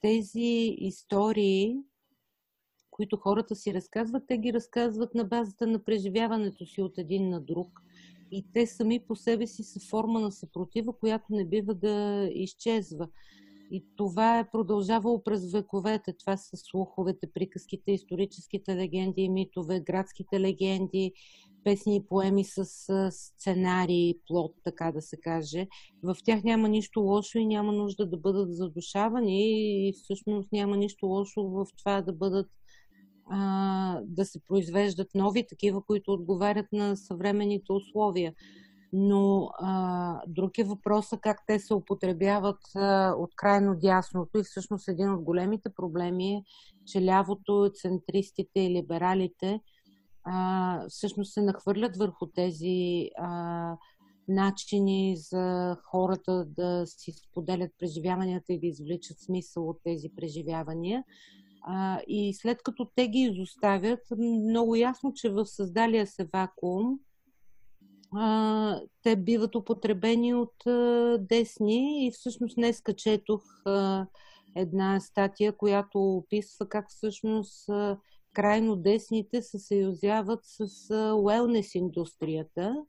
тези 0.00 0.74
истории 0.78 1.76
които 2.98 3.16
хората 3.16 3.56
си 3.56 3.74
разказват, 3.74 4.22
те 4.28 4.38
ги 4.38 4.52
разказват 4.52 5.14
на 5.14 5.24
базата 5.24 5.66
на 5.66 5.84
преживяването 5.84 6.66
си 6.66 6.82
от 6.82 6.98
един 6.98 7.28
на 7.28 7.40
друг. 7.40 7.80
И 8.30 8.46
те 8.52 8.66
сами 8.66 9.00
по 9.06 9.16
себе 9.16 9.46
си 9.46 9.62
са 9.62 9.80
форма 9.90 10.20
на 10.20 10.32
съпротива, 10.32 10.98
която 10.98 11.24
не 11.30 11.44
бива 11.44 11.74
да 11.74 12.28
изчезва. 12.32 13.08
И 13.70 13.84
това 13.96 14.38
е 14.38 14.50
продължавало 14.50 15.22
през 15.22 15.52
вековете. 15.52 16.12
Това 16.12 16.36
са 16.36 16.56
слуховете, 16.56 17.32
приказките, 17.34 17.92
историческите 17.92 18.76
легенди 18.76 19.22
и 19.22 19.28
митове, 19.28 19.80
градските 19.80 20.40
легенди, 20.40 21.12
песни 21.64 21.96
и 21.96 22.06
поеми 22.06 22.44
с 22.44 22.64
сценарии, 23.10 24.18
плод, 24.26 24.54
така 24.64 24.92
да 24.92 25.02
се 25.02 25.16
каже. 25.16 25.66
В 26.02 26.16
тях 26.24 26.44
няма 26.44 26.68
нищо 26.68 27.00
лошо 27.00 27.38
и 27.38 27.46
няма 27.46 27.72
нужда 27.72 28.06
да 28.06 28.16
бъдат 28.16 28.56
задушавани 28.56 29.88
и 29.88 29.92
всъщност 29.92 30.52
няма 30.52 30.76
нищо 30.76 31.06
лошо 31.06 31.42
в 31.42 31.66
това 31.78 32.02
да 32.02 32.12
бъдат 32.12 32.46
а, 33.30 34.00
да 34.04 34.24
се 34.24 34.40
произвеждат 34.44 35.08
нови 35.14 35.46
такива, 35.46 35.82
които 35.82 36.12
отговарят 36.12 36.66
на 36.72 36.96
съвременните 36.96 37.72
условия. 37.72 38.34
Но 38.92 39.50
а, 39.58 40.20
друг 40.26 40.58
е 40.58 40.64
въпросът 40.64 41.20
как 41.20 41.42
те 41.46 41.58
се 41.58 41.74
употребяват 41.74 42.58
а, 42.74 43.14
от 43.18 43.36
крайно 43.36 43.76
дясното 43.76 44.38
и 44.38 44.42
всъщност 44.42 44.88
един 44.88 45.12
от 45.12 45.22
големите 45.22 45.70
проблеми 45.76 46.34
е, 46.34 46.44
че 46.86 47.04
лявото, 47.04 47.70
центристите 47.74 48.60
и 48.60 48.70
либералите 48.70 49.60
а, 50.24 50.88
всъщност 50.88 51.32
се 51.32 51.42
нахвърлят 51.42 51.96
върху 51.96 52.26
тези 52.26 53.10
а, 53.18 53.76
начини 54.28 55.16
за 55.16 55.76
хората 55.84 56.44
да 56.44 56.82
си 56.86 57.12
споделят 57.12 57.70
преживяванията 57.78 58.52
и 58.52 58.60
да 58.60 58.66
извличат 58.66 59.20
смисъл 59.20 59.68
от 59.68 59.76
тези 59.84 60.08
преживявания. 60.16 61.04
А, 61.62 62.00
и 62.08 62.34
след 62.34 62.62
като 62.62 62.90
те 62.94 63.08
ги 63.08 63.18
изоставят, 63.18 64.00
много 64.18 64.76
ясно, 64.76 65.12
че 65.14 65.30
в 65.30 65.46
създалия 65.46 66.06
се 66.06 66.28
вакуум 66.32 66.98
а, 68.16 68.80
те 69.02 69.16
биват 69.16 69.54
употребени 69.54 70.34
от 70.34 70.66
а, 70.66 71.18
десни 71.20 72.06
и 72.06 72.10
всъщност 72.10 72.56
днес 72.56 72.82
четох 72.96 73.42
а, 73.66 74.06
една 74.56 75.00
статия, 75.00 75.56
която 75.56 76.16
описва 76.16 76.68
как 76.68 76.90
всъщност 76.90 77.68
а, 77.68 77.98
крайно 78.34 78.76
десните 78.76 79.42
се 79.42 79.58
съюзяват 79.58 80.40
с 80.42 80.94
уелнес 81.16 81.74
индустрията, 81.74 82.84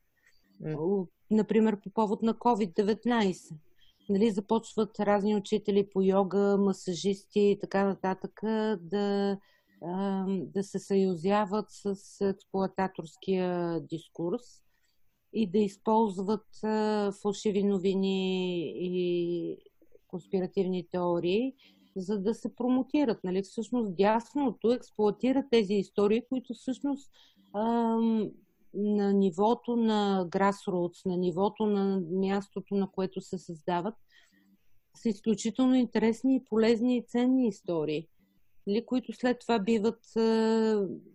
mm. 0.64 1.08
например 1.32 1.80
по 1.84 1.90
повод 1.90 2.22
на 2.22 2.34
COVID-19 2.34 3.56
нали, 4.10 4.32
започват 4.32 5.00
разни 5.00 5.36
учители 5.36 5.90
по 5.94 6.02
йога, 6.02 6.58
масажисти 6.60 7.40
и 7.40 7.58
така 7.62 7.84
нататък 7.84 8.40
да, 8.82 9.38
да 10.30 10.64
се 10.64 10.80
съюзяват 10.80 11.66
с 11.70 11.96
експлуататорския 12.22 13.80
дискурс 13.80 14.42
и 15.34 15.48
да 15.48 15.58
използват 15.58 16.46
фалшиви 17.22 17.64
новини 17.64 18.60
и 18.76 19.58
конспиративни 20.08 20.88
теории, 20.92 21.54
за 21.96 22.20
да 22.20 22.34
се 22.34 22.56
промотират. 22.56 23.24
Нали? 23.24 23.42
Всъщност 23.42 23.96
дясното 23.96 24.72
експлуатира 24.72 25.44
тези 25.52 25.74
истории, 25.74 26.22
които 26.30 26.54
всъщност 26.54 27.12
на 28.74 29.14
нивото 29.14 29.76
на 29.76 30.28
grassroots, 30.30 31.06
на 31.06 31.18
нивото 31.18 31.66
на 31.66 32.02
мястото, 32.12 32.76
на 32.76 32.92
което 32.92 33.22
се 33.22 33.38
създават, 33.38 33.96
са 34.96 35.10
изключително 35.10 35.76
интересни 35.76 36.36
и 36.36 36.44
полезни 36.50 36.98
и 36.98 37.06
ценни 37.08 37.48
истории, 37.48 38.08
нали, 38.68 38.86
които 38.86 39.14
след 39.14 39.40
това 39.40 39.60
биват, 39.60 40.06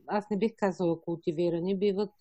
аз 0.07 0.31
не 0.31 0.39
бих 0.39 0.53
казала 0.57 1.01
култивирани, 1.01 1.79
биват 1.79 2.15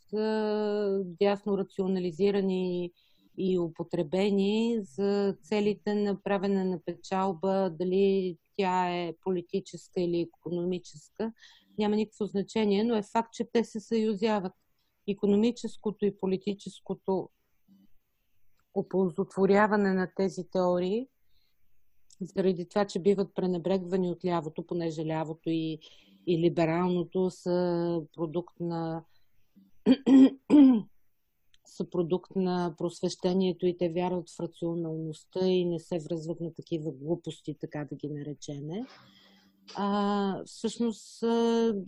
дясно 1.22 1.58
рационализирани 1.58 2.92
и 3.38 3.60
употребени 3.60 4.80
за 4.82 5.36
целите 5.42 5.96
на 5.96 6.24
правене 6.24 6.64
на 6.64 6.80
печалба, 6.86 7.70
дали 7.80 8.38
тя 8.58 8.90
е 8.90 9.14
политическа 9.24 10.02
или 10.02 10.30
економическа, 10.38 11.34
няма 11.78 11.96
никакво 11.96 12.26
значение, 12.26 12.84
но 12.84 12.96
е 12.96 13.04
факт, 13.04 13.34
че 13.34 13.50
те 13.54 13.64
се 13.64 13.80
съюзяват. 13.80 14.54
Економическото 15.08 16.06
и 16.06 16.18
политическото 16.18 17.30
оползотворяване 18.76 19.94
на 19.94 20.12
тези 20.16 20.44
теории, 20.52 21.08
заради 22.26 22.70
това, 22.70 22.86
че 22.86 23.00
биват 23.00 23.36
пренебрегвани 23.36 24.12
от 24.12 24.26
лявото, 24.26 24.66
понеже 24.66 25.06
лявото 25.06 25.50
и, 25.50 25.80
и 26.28 26.38
либералното 26.38 27.30
са 27.30 28.02
продукт 28.16 28.60
на 28.60 29.04
са 31.66 31.90
продукт 31.90 32.36
на 32.36 32.76
просвещението 32.78 33.66
и 33.66 33.78
те 33.78 33.90
вярват 33.90 34.30
в 34.30 34.40
рационалността 34.40 35.48
и 35.48 35.66
не 35.66 35.80
се 35.80 36.00
връзват 36.00 36.40
на 36.40 36.54
такива 36.54 36.92
глупости, 36.92 37.56
така 37.60 37.88
да 37.92 37.96
ги 37.96 38.10
наречеме, 38.10 38.86
а, 39.76 40.44
всъщност 40.46 41.18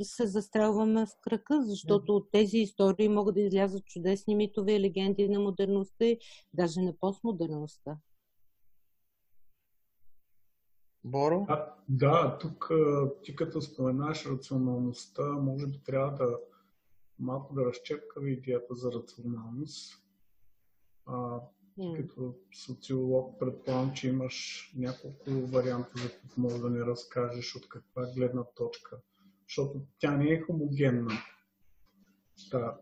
се 0.02 0.28
застрелваме 0.28 1.06
в 1.06 1.10
кръка, 1.22 1.64
защото 1.66 2.16
от 2.16 2.32
тези 2.32 2.58
истории 2.58 3.10
могат 3.10 3.36
да 3.36 3.42
излязат 3.42 3.86
чудесни 3.86 4.36
митове 4.36 4.74
и 4.74 4.80
легенди 4.80 5.30
на 5.30 5.40
модерността 5.40 6.06
и 6.06 6.18
даже 6.54 6.82
на 6.82 6.94
постмодерността. 7.00 7.98
Боро? 11.06 11.46
А, 11.50 11.74
да, 11.90 12.38
тук 12.42 12.72
ти 13.24 13.36
като 13.36 13.62
споменаш 13.62 14.26
рационалността, 14.26 15.24
може 15.24 15.68
би 15.68 15.84
трябва 15.84 16.12
да 16.12 16.38
малко 17.20 17.54
да 17.54 17.66
разчепкаме 17.66 18.30
идеята 18.30 18.76
за 18.76 18.92
рационалност. 18.92 20.04
А, 21.06 21.40
mm. 21.80 21.96
Като 21.98 22.36
социолог 22.66 23.40
предполагам, 23.40 23.94
че 23.94 24.08
имаш 24.08 24.70
няколко 24.78 25.32
варианта, 25.32 25.92
за 25.96 26.10
които 26.10 26.42
може 26.42 26.62
да 26.62 26.70
ни 26.70 26.80
разкажеш 26.80 27.56
от 27.56 27.70
каква 27.70 28.06
гледна 28.16 28.44
точка. 28.44 28.98
Защото 29.48 29.82
тя 30.00 30.18
не 30.18 30.26
е 30.26 30.42
хомогенна, 30.42 31.14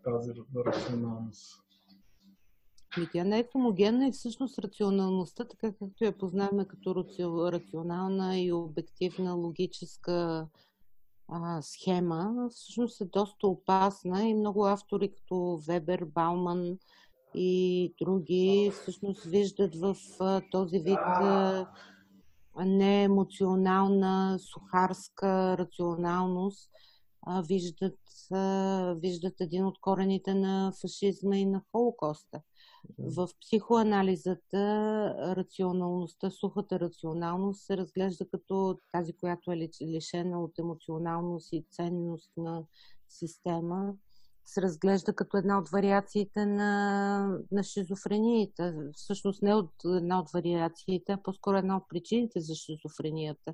тази 0.03 0.33
рационалност. 0.55 1.62
Ами 2.97 3.07
тя 3.11 3.23
не 3.23 3.39
е 3.39 3.47
хомогенна 3.51 4.07
и 4.07 4.11
всъщност 4.11 4.59
рационалността, 4.59 5.47
така 5.47 5.73
както 5.79 6.03
я 6.03 6.17
познаваме 6.17 6.65
като 6.65 7.05
рационална 7.51 8.39
и 8.39 8.51
обективна 8.51 9.33
логическа 9.33 10.47
а, 11.27 11.61
схема, 11.61 12.49
всъщност 12.51 13.01
е 13.01 13.05
доста 13.05 13.47
опасна 13.47 14.23
и 14.23 14.33
много 14.33 14.65
автори 14.65 15.11
като 15.11 15.61
Вебер, 15.67 16.05
Бауман 16.05 16.77
и 17.35 17.93
други 18.01 18.71
всъщност 18.73 19.23
виждат 19.23 19.75
в 19.75 19.95
а, 20.19 20.41
този 20.51 20.79
вид 20.79 20.99
а, 21.05 21.67
неемоционална, 22.65 24.39
сухарска 24.39 25.57
рационалност, 25.57 26.69
а, 27.21 27.41
виждат, 27.41 27.99
а, 28.31 28.95
виждат 28.99 29.41
един 29.41 29.65
от 29.65 29.79
корените 29.81 30.33
на 30.33 30.73
фашизма 30.81 31.37
и 31.37 31.45
на 31.45 31.61
Холокоста. 31.71 32.41
В 32.99 33.27
психоанализата 33.41 34.57
рационалността, 35.35 36.29
сухата 36.29 36.79
рационалност 36.79 37.65
се 37.65 37.77
разглежда 37.77 38.25
като 38.29 38.79
тази, 38.91 39.13
която 39.13 39.51
е 39.51 39.69
лишена 39.81 40.43
от 40.43 40.59
емоционалност 40.59 41.53
и 41.53 41.65
ценност 41.71 42.31
на 42.37 42.63
система, 43.09 43.93
се 44.45 44.61
разглежда 44.61 45.13
като 45.13 45.37
една 45.37 45.59
от 45.59 45.69
вариациите 45.69 46.45
на, 46.45 47.39
на 47.51 47.63
шизофрениите. 47.63 48.75
Всъщност 48.93 49.41
не 49.41 49.55
от 49.55 49.71
една 49.85 50.19
от 50.19 50.31
вариациите, 50.31 51.11
а 51.11 51.23
по-скоро 51.23 51.57
една 51.57 51.77
от 51.77 51.83
причините 51.89 52.39
за 52.39 52.55
шизофренията. 52.55 53.53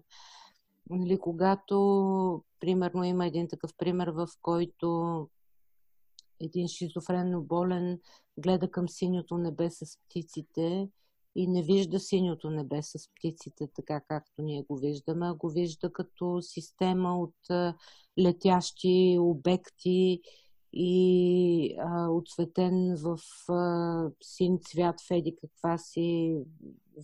Нали, 0.90 1.20
когато, 1.20 2.44
примерно, 2.60 3.04
има 3.04 3.26
един 3.26 3.48
такъв 3.48 3.72
пример, 3.78 4.08
в 4.08 4.28
който 4.42 5.28
един 6.40 6.68
шизофренно 6.68 7.42
болен 7.42 8.00
гледа 8.38 8.72
към 8.72 8.90
синьото 8.90 9.38
небе 9.38 9.70
с 9.70 9.98
птиците 9.98 10.90
и 11.36 11.48
не 11.48 11.64
вижда 11.64 12.00
синьото 12.00 12.50
небе 12.50 12.82
с 12.82 13.10
птиците, 13.16 13.68
така 13.76 14.02
както 14.02 14.42
ние 14.42 14.64
го 14.64 14.78
виждаме, 14.78 15.28
а 15.28 15.34
го 15.34 15.50
вижда 15.50 15.94
като 15.94 16.42
система 16.42 17.20
от 17.20 17.36
летящи 18.20 19.18
обекти 19.20 20.22
и 20.74 21.76
а, 21.80 22.10
отсветен 22.10 22.96
в 22.98 23.18
а, 23.52 24.12
син 24.22 24.60
цвят 24.60 25.02
в 25.02 25.12
еди 25.12 25.36
каква 25.42 25.78
си 25.78 26.38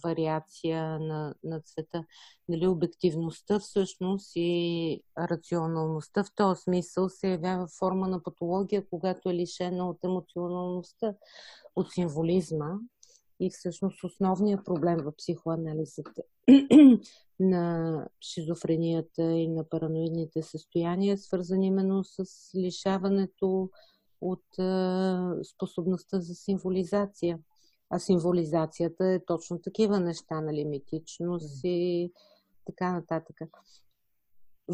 вариация 0.04 1.00
на, 1.00 1.34
на 1.44 1.62
цвета. 1.62 2.06
Нали, 2.50 2.68
обективността 2.68 3.60
всъщност 3.60 4.32
и 4.36 5.02
рационалността 5.20 6.24
в 6.24 6.36
този 6.36 6.62
смисъл 6.62 7.10
се 7.10 7.30
явява 7.30 7.68
форма 7.80 8.08
на 8.08 8.24
патология, 8.24 8.90
когато 8.90 9.30
е 9.30 9.34
лишена 9.34 9.90
от 9.90 10.04
емоционалността, 10.04 11.14
от 11.76 11.92
символизма. 11.92 12.74
И 13.40 13.50
всъщност 13.50 14.04
основният 14.04 14.66
проблем 14.66 14.98
в 15.04 15.14
психоанализата 15.18 16.22
на 17.40 18.08
шизофренията 18.22 19.24
и 19.24 19.48
на 19.48 19.70
параноидните 19.70 20.42
състояния, 20.42 21.18
свързан 21.18 21.64
именно 21.64 22.04
с 22.04 22.26
лишаването 22.56 23.70
от 24.22 24.46
способността 25.54 26.20
за 26.20 26.36
символизация. 26.36 27.40
А 27.90 28.00
символизацията 28.00 29.08
е 29.08 29.26
точно 29.26 29.62
такива 29.62 30.00
неща, 30.00 30.42
нали, 30.42 30.66
митичност 30.66 31.60
и 31.64 32.12
така 32.66 32.92
нататък. 32.92 33.36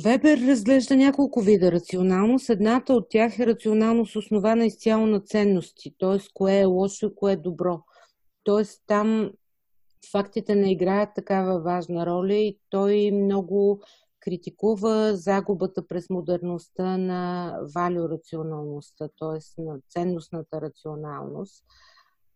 Вебер 0.04 0.38
разглежда 0.48 0.96
няколко 0.96 1.42
вида 1.42 1.72
рационалност. 1.72 2.50
Едната 2.50 2.94
от 2.94 3.10
тях 3.10 3.40
е 3.40 3.48
рационалност 3.48 4.16
основана 4.16 4.66
изцяло 4.66 5.06
на 5.06 5.20
ценности, 5.20 5.96
т.е. 6.00 6.20
кое 6.34 6.60
е 6.60 6.66
лошо 6.66 7.06
и 7.06 7.16
кое 7.16 7.34
е 7.34 7.38
добро. 7.38 7.84
Т.е. 8.46 8.64
там 8.88 9.32
фактите 10.12 10.56
не 10.56 10.72
играят 10.72 11.10
такава 11.16 11.60
важна 11.60 12.06
роля 12.06 12.34
и 12.34 12.60
той 12.70 13.12
много 13.12 13.82
критикува 14.20 15.16
загубата 15.16 15.88
през 15.88 16.10
модерността 16.10 16.98
на 16.98 17.54
валюрационалността, 17.76 19.10
т.е. 19.20 19.62
на 19.62 19.80
ценностната 19.90 20.62
рационалност. 20.62 21.66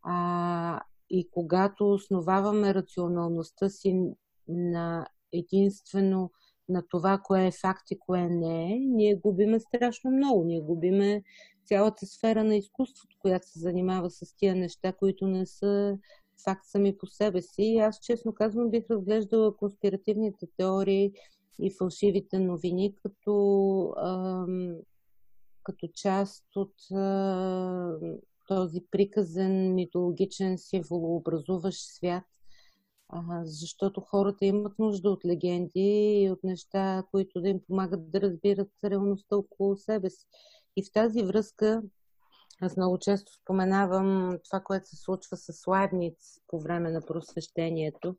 А, 0.03 0.81
и 1.09 1.29
когато 1.31 1.91
основаваме 1.91 2.73
рационалността 2.73 3.69
си 3.69 4.13
на 4.47 5.07
единствено 5.33 6.31
на 6.69 6.83
това, 6.89 7.21
кое 7.23 7.47
е 7.47 7.51
факт 7.51 7.91
и 7.91 7.99
кое 7.99 8.29
не 8.29 8.73
е, 8.73 8.79
ние 8.79 9.15
губиме 9.15 9.59
страшно 9.59 10.11
много. 10.11 10.43
Ние 10.43 10.61
губиме 10.61 11.23
цялата 11.65 12.05
сфера 12.05 12.43
на 12.43 12.55
изкуството, 12.55 13.17
която 13.19 13.47
се 13.47 13.59
занимава 13.59 14.09
с 14.09 14.35
тия 14.35 14.55
неща, 14.55 14.93
които 14.93 15.27
не 15.27 15.45
са 15.45 15.97
факт 16.43 16.65
сами 16.65 16.97
по 16.97 17.07
себе 17.07 17.41
си. 17.41 17.61
И 17.61 17.79
аз, 17.79 17.99
честно 17.99 18.33
казвам, 18.33 18.69
бих 18.69 18.83
разглеждала 18.89 19.57
конспиративните 19.57 20.47
теории 20.57 21.11
и 21.59 21.71
фалшивите 21.71 22.39
новини 22.39 22.95
като, 23.03 23.93
ам, 23.97 24.75
като 25.63 25.87
част 25.93 26.45
от 26.55 26.91
а, 26.91 27.99
този 28.47 28.81
приказен 28.91 29.75
митологичен 29.75 30.57
символообразуващ 30.57 31.79
свят, 31.79 32.23
а, 33.09 33.41
защото 33.45 34.01
хората 34.01 34.45
имат 34.45 34.79
нужда 34.79 35.09
от 35.09 35.25
легенди 35.25 36.21
и 36.23 36.31
от 36.31 36.43
неща, 36.43 37.03
които 37.11 37.41
да 37.41 37.49
им 37.49 37.59
помагат 37.67 38.11
да 38.11 38.21
разбират 38.21 38.71
реалността 38.83 39.37
около 39.37 39.77
себе 39.77 40.09
си. 40.09 40.25
И 40.75 40.83
в 40.83 40.91
тази 40.91 41.23
връзка 41.23 41.81
аз 42.61 42.77
много 42.77 42.97
често 42.97 43.33
споменавам 43.33 44.37
това, 44.43 44.59
което 44.59 44.87
се 44.87 44.95
случва 44.95 45.37
с 45.37 45.67
Лайбниц 45.67 46.41
по 46.47 46.59
време 46.59 46.91
на 46.91 47.01
просвещението. 47.01 48.15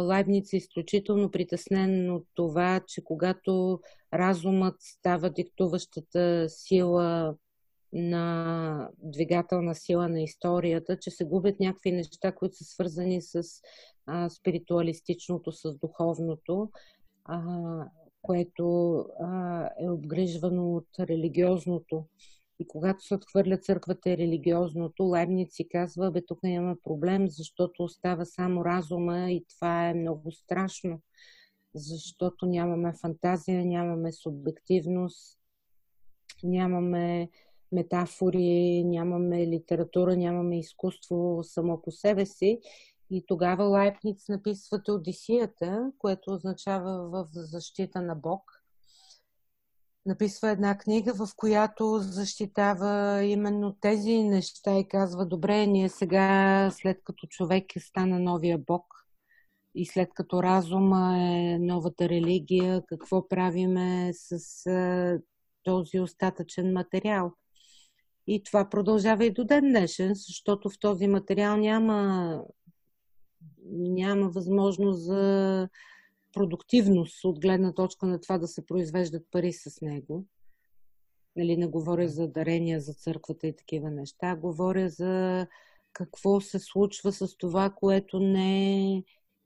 Лайбниц 0.00 0.52
е 0.52 0.56
изключително 0.56 1.30
притеснен 1.30 2.10
от 2.10 2.26
това, 2.34 2.80
че 2.86 3.04
когато 3.04 3.80
разумът 4.14 4.76
става 4.80 5.30
диктуващата 5.30 6.46
сила 6.48 7.34
на 7.92 8.88
двигателна 8.98 9.74
сила 9.74 10.08
на 10.08 10.22
историята, 10.22 10.98
че 10.98 11.10
се 11.10 11.24
губят 11.24 11.60
някакви 11.60 11.92
неща, 11.92 12.32
които 12.32 12.56
са 12.56 12.64
свързани 12.64 13.22
с 13.22 13.42
а, 14.06 14.30
спиритуалистичното, 14.30 15.52
с 15.52 15.78
духовното, 15.78 16.70
а, 17.24 17.40
което 18.22 18.96
а, 19.20 19.68
е 19.80 19.90
обгрижвано 19.90 20.76
от 20.76 20.88
религиозното. 21.00 22.04
И 22.60 22.66
когато 22.66 23.04
се 23.04 23.14
отхвърля 23.14 23.58
църквата 23.58 24.10
и 24.10 24.16
религиозното, 24.16 25.04
Лайбниц 25.04 25.54
си 25.54 25.68
казва, 25.68 26.10
бе, 26.10 26.26
тук 26.26 26.38
имаме 26.44 26.76
проблем, 26.84 27.28
защото 27.28 27.84
остава 27.84 28.24
само 28.24 28.64
разума 28.64 29.30
и 29.30 29.44
това 29.48 29.88
е 29.88 29.94
много 29.94 30.32
страшно, 30.32 31.00
защото 31.74 32.46
нямаме 32.46 32.92
фантазия, 33.00 33.64
нямаме 33.64 34.12
субективност, 34.12 35.38
нямаме 36.42 37.28
метафори, 37.72 38.84
нямаме 38.84 39.46
литература, 39.46 40.16
нямаме 40.16 40.58
изкуство 40.58 41.40
само 41.42 41.82
по 41.82 41.90
себе 41.90 42.26
си. 42.26 42.60
И 43.10 43.24
тогава 43.26 43.64
Лайпниц 43.64 44.28
написва 44.28 44.80
Одисията, 44.88 45.92
което 45.98 46.30
означава 46.30 47.08
в 47.08 47.28
защита 47.32 48.02
на 48.02 48.14
Бог. 48.14 48.42
Написва 50.06 50.50
една 50.50 50.78
книга, 50.78 51.14
в 51.14 51.28
която 51.36 51.98
защитава 51.98 53.22
именно 53.22 53.76
тези 53.80 54.22
неща 54.22 54.78
и 54.78 54.88
казва, 54.88 55.26
добре, 55.26 55.66
ние 55.66 55.88
сега, 55.88 56.70
след 56.72 57.00
като 57.04 57.26
човек 57.26 57.76
е 57.76 57.80
стана 57.80 58.18
новия 58.18 58.58
Бог 58.58 58.84
и 59.74 59.86
след 59.86 60.08
като 60.14 60.42
разума 60.42 61.18
е 61.18 61.58
новата 61.58 62.08
религия, 62.08 62.82
какво 62.86 63.28
правиме 63.28 64.10
с 64.14 64.64
този 65.62 66.00
остатъчен 66.00 66.72
материал? 66.72 67.32
И 68.26 68.42
това 68.42 68.68
продължава 68.68 69.24
и 69.24 69.30
до 69.30 69.44
ден 69.44 69.64
днешен, 69.64 70.14
защото 70.14 70.70
в 70.70 70.78
този 70.80 71.06
материал 71.06 71.56
няма, 71.56 72.42
няма 73.72 74.28
възможност 74.28 75.02
за 75.02 75.68
продуктивност 76.32 77.24
от 77.24 77.40
гледна 77.40 77.72
точка 77.72 78.06
на 78.06 78.20
това 78.20 78.38
да 78.38 78.48
се 78.48 78.66
произвеждат 78.66 79.26
пари 79.30 79.52
с 79.52 79.80
него. 79.80 80.24
Нали, 81.36 81.56
не 81.56 81.66
говоря 81.66 82.08
за 82.08 82.28
дарения 82.28 82.80
за 82.80 82.94
църквата 82.94 83.46
и 83.46 83.56
такива 83.56 83.90
неща. 83.90 84.36
Говоря 84.36 84.88
за 84.88 85.46
какво 85.92 86.40
се 86.40 86.58
случва 86.58 87.12
с 87.12 87.36
това, 87.36 87.70
което 87.70 88.20
не 88.20 88.94
е, 88.96 89.02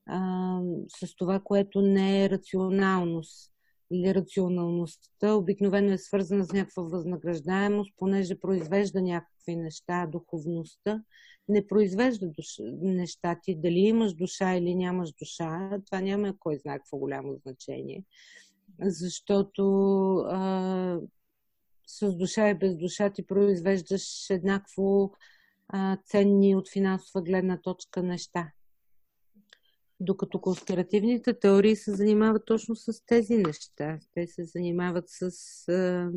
а, 0.06 0.60
с 0.88 1.16
това, 1.16 1.40
което 1.40 1.82
не 1.82 2.24
е 2.24 2.30
рационалност 2.30 3.53
или 3.94 4.14
рационалността 4.14 5.34
обикновено 5.34 5.92
е 5.92 5.98
свързана 5.98 6.44
с 6.44 6.52
някаква 6.52 6.82
възнаграждаемост, 6.82 7.94
понеже 7.96 8.40
произвежда 8.40 9.02
някакви 9.02 9.56
неща, 9.56 10.06
духовността 10.06 11.02
не 11.48 11.66
произвежда 11.66 12.28
душ... 12.28 12.46
неща 12.82 13.38
ти. 13.42 13.54
Дали 13.54 13.78
имаш 13.78 14.14
душа 14.14 14.54
или 14.54 14.74
нямаш 14.74 15.12
душа, 15.12 15.70
това 15.86 16.00
няма 16.00 16.34
кой 16.38 16.56
знае 16.56 16.78
какво 16.78 16.98
голямо 16.98 17.36
значение. 17.36 18.04
Защото 18.80 19.64
а, 20.16 21.00
с 21.86 22.16
душа 22.16 22.50
и 22.50 22.54
без 22.54 22.76
душа 22.76 23.10
ти 23.10 23.26
произвеждаш 23.26 24.30
еднакво 24.30 25.12
а, 25.68 25.96
ценни 26.04 26.56
от 26.56 26.70
финансова 26.72 27.22
гледна 27.22 27.60
точка 27.60 28.02
неща. 28.02 28.52
Докато 30.00 30.40
конспиративните 30.40 31.38
теории 31.38 31.76
се 31.76 31.94
занимават 31.94 32.46
точно 32.46 32.76
с 32.76 33.06
тези 33.06 33.36
неща. 33.36 33.98
Те 34.14 34.26
се 34.26 34.44
занимават 34.44 35.04
с 35.08 35.22
а, 35.68 36.10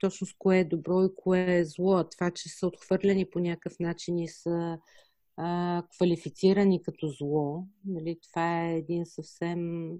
точно 0.00 0.26
с 0.26 0.34
кое 0.38 0.58
е 0.58 0.64
добро 0.64 1.04
и 1.04 1.14
кое 1.16 1.58
е 1.58 1.64
зло. 1.64 2.04
Това, 2.04 2.30
че 2.30 2.48
са 2.48 2.66
отхвърлени 2.66 3.30
по 3.30 3.38
някакъв 3.38 3.78
начин 3.80 4.18
и 4.18 4.28
са 4.28 4.78
а, 5.36 5.82
квалифицирани 5.96 6.82
като 6.82 7.08
зло, 7.08 7.64
нали, 7.84 8.18
това 8.22 8.64
е 8.64 8.76
един 8.76 9.06
съвсем 9.06 9.90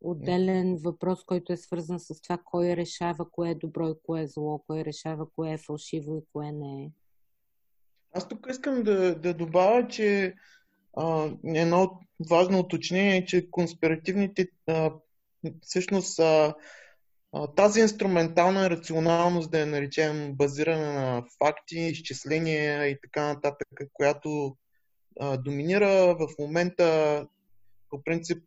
отделен 0.00 0.76
въпрос, 0.76 1.24
който 1.24 1.52
е 1.52 1.56
свързан 1.56 2.00
с 2.00 2.22
това 2.22 2.38
кой 2.44 2.76
решава 2.76 3.30
кое 3.30 3.50
е 3.50 3.54
добро 3.54 3.88
и 3.88 3.94
кое 4.02 4.22
е 4.22 4.26
зло, 4.26 4.58
кой 4.66 4.84
решава 4.84 5.30
кое 5.30 5.52
е 5.52 5.58
фалшиво 5.58 6.16
и 6.16 6.26
кое 6.32 6.52
не 6.52 6.82
е. 6.84 6.90
Аз 8.12 8.28
тук 8.28 8.46
искам 8.50 8.82
да, 8.82 9.14
да 9.14 9.34
добавя, 9.34 9.88
че 9.88 10.34
а, 10.96 11.30
едно 11.44 12.00
важно 12.30 12.58
уточнение 12.58 13.16
е, 13.16 13.24
че 13.24 13.50
конспиративните 13.50 14.48
а, 14.66 14.92
всъщност 15.62 16.18
а, 16.18 16.54
тази 17.56 17.80
инструментална 17.80 18.70
рационалност, 18.70 19.50
да 19.50 19.58
я 19.60 19.66
наречем 19.66 20.34
базирана 20.34 20.92
на 20.92 21.24
факти, 21.38 21.78
изчисления 21.78 22.86
и 22.88 22.98
така 23.02 23.26
нататък, 23.26 23.68
която 23.92 24.56
а, 25.20 25.36
доминира 25.36 26.14
в 26.14 26.28
момента, 26.38 27.26
по 27.90 28.02
принцип 28.02 28.44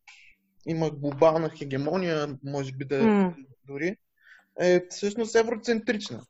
има 0.66 0.90
глобална 0.90 1.50
хегемония, 1.50 2.38
може 2.44 2.74
би 2.74 2.86
да 2.86 3.02
mm. 3.02 3.34
дори, 3.68 3.96
е 4.60 4.86
всъщност 4.90 5.36
евроцентрична. 5.36 6.26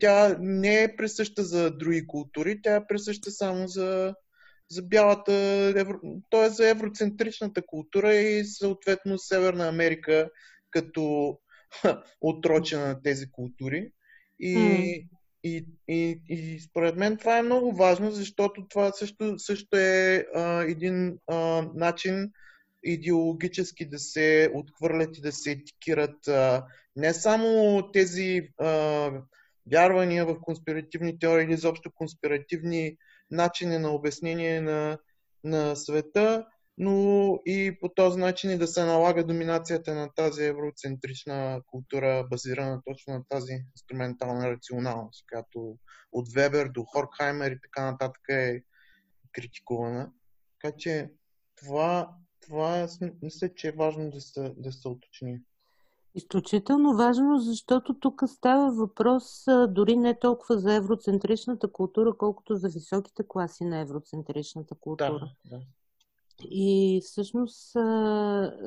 Тя 0.00 0.36
не 0.40 0.82
е 0.82 0.96
присъща 0.96 1.42
за 1.42 1.70
други 1.70 2.06
култури, 2.06 2.62
тя 2.62 2.76
е 2.76 2.86
присъща 2.86 3.30
само 3.30 3.68
за, 3.68 4.14
за 4.70 4.82
бялата, 4.82 5.32
евро, 5.76 6.00
т.е. 6.30 6.48
за 6.48 6.68
евроцентричната 6.68 7.62
култура 7.66 8.14
и 8.14 8.44
съответно 8.44 9.18
Северна 9.18 9.68
Америка 9.68 10.30
като 10.70 11.38
отрочена 12.20 12.86
на 12.86 13.02
тези 13.02 13.30
култури. 13.30 13.92
И, 14.40 14.56
mm. 14.56 15.08
и, 15.44 15.66
и, 15.88 16.20
и 16.28 16.60
според 16.60 16.96
мен 16.96 17.16
това 17.16 17.38
е 17.38 17.42
много 17.42 17.72
важно, 17.72 18.10
защото 18.10 18.68
това 18.68 18.92
също, 18.92 19.38
също 19.38 19.76
е 19.76 20.26
а, 20.34 20.62
един 20.62 21.18
а, 21.26 21.62
начин 21.74 22.30
идеологически 22.84 23.88
да 23.88 23.98
се 23.98 24.50
отхвърлят 24.54 25.18
и 25.18 25.20
да 25.20 25.32
се 25.32 25.50
етикират 25.50 26.28
а, 26.28 26.66
не 26.96 27.14
само 27.14 27.82
тези 27.92 28.48
а, 28.58 29.10
вярвания 29.70 30.26
в 30.26 30.40
конспиративни 30.40 31.18
теории 31.18 31.44
или 31.44 31.52
изобщо 31.52 31.90
конспиративни 31.94 32.96
начини 33.30 33.78
на 33.78 33.90
обяснение 33.90 34.60
на, 34.60 34.98
на 35.44 35.76
света, 35.76 36.46
но 36.78 37.38
и 37.46 37.76
по 37.80 37.88
този 37.88 38.18
начин 38.18 38.50
и 38.50 38.58
да 38.58 38.66
се 38.66 38.84
налага 38.84 39.24
доминацията 39.24 39.94
на 39.94 40.10
тази 40.14 40.44
евроцентрична 40.44 41.60
култура, 41.66 42.26
базирана 42.30 42.82
точно 42.84 43.14
на 43.14 43.24
тази 43.28 43.52
инструментална 43.52 44.50
рационалност, 44.50 45.24
която 45.30 45.78
от 46.12 46.32
Вебер 46.34 46.68
до 46.68 46.84
Хоркхаймер 46.84 47.50
и 47.50 47.60
така 47.62 47.90
нататък 47.90 48.22
е 48.28 48.62
критикувана. 49.32 50.12
Така 50.60 50.76
че 50.76 51.10
това, 51.56 52.14
това 52.40 52.88
мисля, 53.22 53.54
че 53.54 53.68
е 53.68 53.72
важно 53.72 54.10
да 54.10 54.20
се, 54.20 54.52
да 54.56 54.72
се 54.72 54.88
уточни. 54.88 55.40
Изключително 56.14 56.96
важно, 56.96 57.38
защото 57.38 57.94
тук 57.94 58.22
става 58.26 58.72
въпрос 58.72 59.44
дори 59.68 59.96
не 59.96 60.18
толкова 60.18 60.58
за 60.58 60.74
евроцентричната 60.74 61.72
култура, 61.72 62.14
колкото 62.18 62.56
за 62.56 62.68
високите 62.68 63.22
класи 63.28 63.64
на 63.64 63.78
евроцентричната 63.78 64.74
култура. 64.74 65.32
Да, 65.44 65.56
да. 65.56 65.62
И 66.50 67.00
всъщност, 67.04 67.72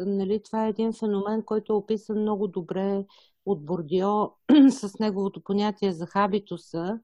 нали, 0.05 0.41
това 0.45 0.65
е 0.65 0.69
един 0.69 0.93
феномен, 0.93 1.43
който 1.43 1.73
е 1.73 1.75
описан 1.75 2.21
много 2.21 2.47
добре 2.47 3.05
от 3.45 3.65
Бордио 3.65 4.09
с 4.69 4.99
неговото 4.99 5.43
понятие 5.43 5.91
за 5.91 6.05
хабитуса 6.05 6.99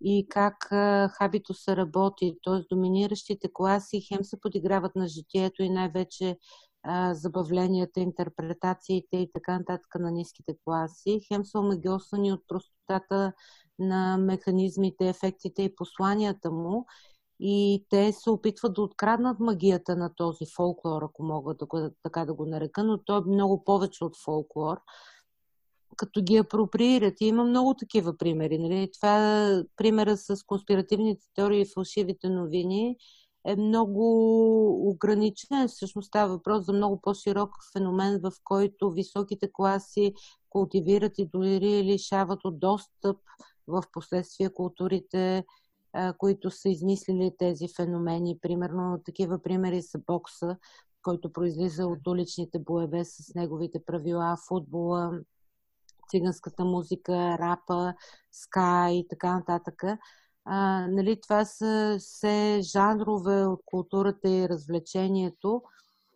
и 0.00 0.26
как 0.28 0.68
хабитуса 1.18 1.76
работи, 1.76 2.38
т.е. 2.44 2.74
доминиращите 2.74 3.48
класи 3.52 4.00
хем 4.00 4.24
се 4.24 4.40
подиграват 4.40 4.96
на 4.96 5.08
житието 5.08 5.62
и 5.62 5.70
най-вече 5.70 6.38
забавленията, 7.12 8.00
интерпретациите 8.00 9.16
и 9.16 9.30
така 9.32 9.58
нататък 9.58 9.94
на 9.98 10.10
ниските 10.10 10.56
класи, 10.64 11.20
хем 11.28 11.44
са 11.44 11.58
омагиосани 11.58 12.32
от 12.32 12.40
простотата 12.48 13.32
на 13.78 14.16
механизмите, 14.16 15.08
ефектите 15.08 15.62
и 15.62 15.74
посланията 15.74 16.50
му 16.50 16.86
и 17.40 17.86
те 17.90 18.12
се 18.12 18.30
опитват 18.30 18.74
да 18.74 18.82
откраднат 18.82 19.40
магията 19.40 19.96
на 19.96 20.14
този 20.14 20.44
фолклор, 20.56 21.02
ако 21.02 21.22
мога 21.22 21.54
да 21.54 21.66
го, 21.66 21.90
така 22.02 22.24
да 22.24 22.34
го 22.34 22.46
нарека, 22.46 22.84
но 22.84 23.04
той 23.04 23.18
е 23.18 23.30
много 23.30 23.64
повече 23.64 24.04
от 24.04 24.16
фолклор, 24.24 24.76
като 25.96 26.22
ги 26.22 26.36
апроприират. 26.36 27.20
И 27.20 27.26
има 27.26 27.44
много 27.44 27.74
такива 27.74 28.16
примери. 28.16 28.58
Нали? 28.58 28.90
Това 29.00 29.62
примера 29.76 30.16
с 30.16 30.36
конспиративните 30.46 31.26
теории 31.34 31.60
и 31.60 31.72
фалшивите 31.74 32.28
новини 32.28 32.96
е 33.46 33.56
много 33.56 34.88
ограничен. 34.90 35.68
Всъщност 35.68 36.08
става 36.08 36.28
въпрос 36.28 36.64
за 36.64 36.72
много 36.72 37.00
по-широк 37.00 37.50
феномен, 37.72 38.20
в 38.22 38.32
който 38.44 38.92
високите 38.92 39.50
класи 39.52 40.14
култивират 40.50 41.18
и 41.18 41.26
дори 41.26 41.84
лишават 41.84 42.44
от 42.44 42.58
достъп 42.58 43.16
в 43.66 43.82
последствие 43.92 44.48
културите 44.48 45.44
които 46.18 46.50
са 46.50 46.68
измислили 46.68 47.32
тези 47.38 47.68
феномени. 47.76 48.38
Примерно 48.42 49.00
такива 49.04 49.42
примери 49.42 49.82
са 49.82 49.98
бокса, 50.06 50.56
който 51.02 51.32
произлиза 51.32 51.86
от 51.86 52.06
уличните 52.06 52.58
боеве 52.58 53.04
с 53.04 53.34
неговите 53.34 53.84
правила, 53.84 54.36
футбола, 54.48 55.20
циганската 56.10 56.64
музика, 56.64 57.38
рапа, 57.38 57.94
ска 58.32 58.90
и 58.90 59.06
така 59.08 59.34
нататък. 59.34 59.82
А, 60.44 60.86
нали, 60.88 61.20
това 61.20 61.44
са 61.44 61.96
все 62.00 62.60
жанрове 62.62 63.44
от 63.46 63.60
културата 63.66 64.28
и 64.28 64.48
развлечението, 64.48 65.62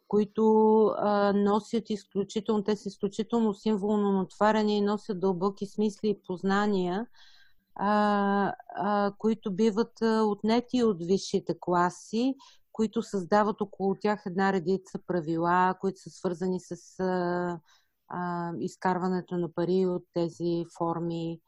които 0.09 0.43
а, 0.87 1.33
носят 1.33 1.91
изключително, 1.91 2.65
те 2.65 2.77
са 2.77 2.89
изключително 2.89 3.55
символно 3.55 4.21
отваряне 4.21 4.77
и 4.77 4.81
носят 4.81 5.21
дълбоки 5.21 5.67
смисли 5.67 6.09
и 6.09 6.23
познания, 6.27 7.07
а, 7.75 8.55
а, 8.77 9.13
които 9.19 9.53
биват 9.53 10.03
отнети 10.03 10.83
от 10.83 11.05
висшите 11.05 11.57
класи, 11.61 12.35
които 12.73 13.03
създават 13.03 13.61
около 13.61 13.95
тях 14.01 14.23
една 14.27 14.53
редица 14.53 14.99
правила, 15.07 15.75
които 15.81 16.01
са 16.01 16.11
свързани 16.11 16.61
с 16.61 17.01
а, 17.01 17.61
а, 18.09 18.53
изкарването 18.61 19.37
на 19.37 19.53
пари 19.53 19.87
от 19.87 20.05
тези 20.15 20.65
форми 20.79 21.41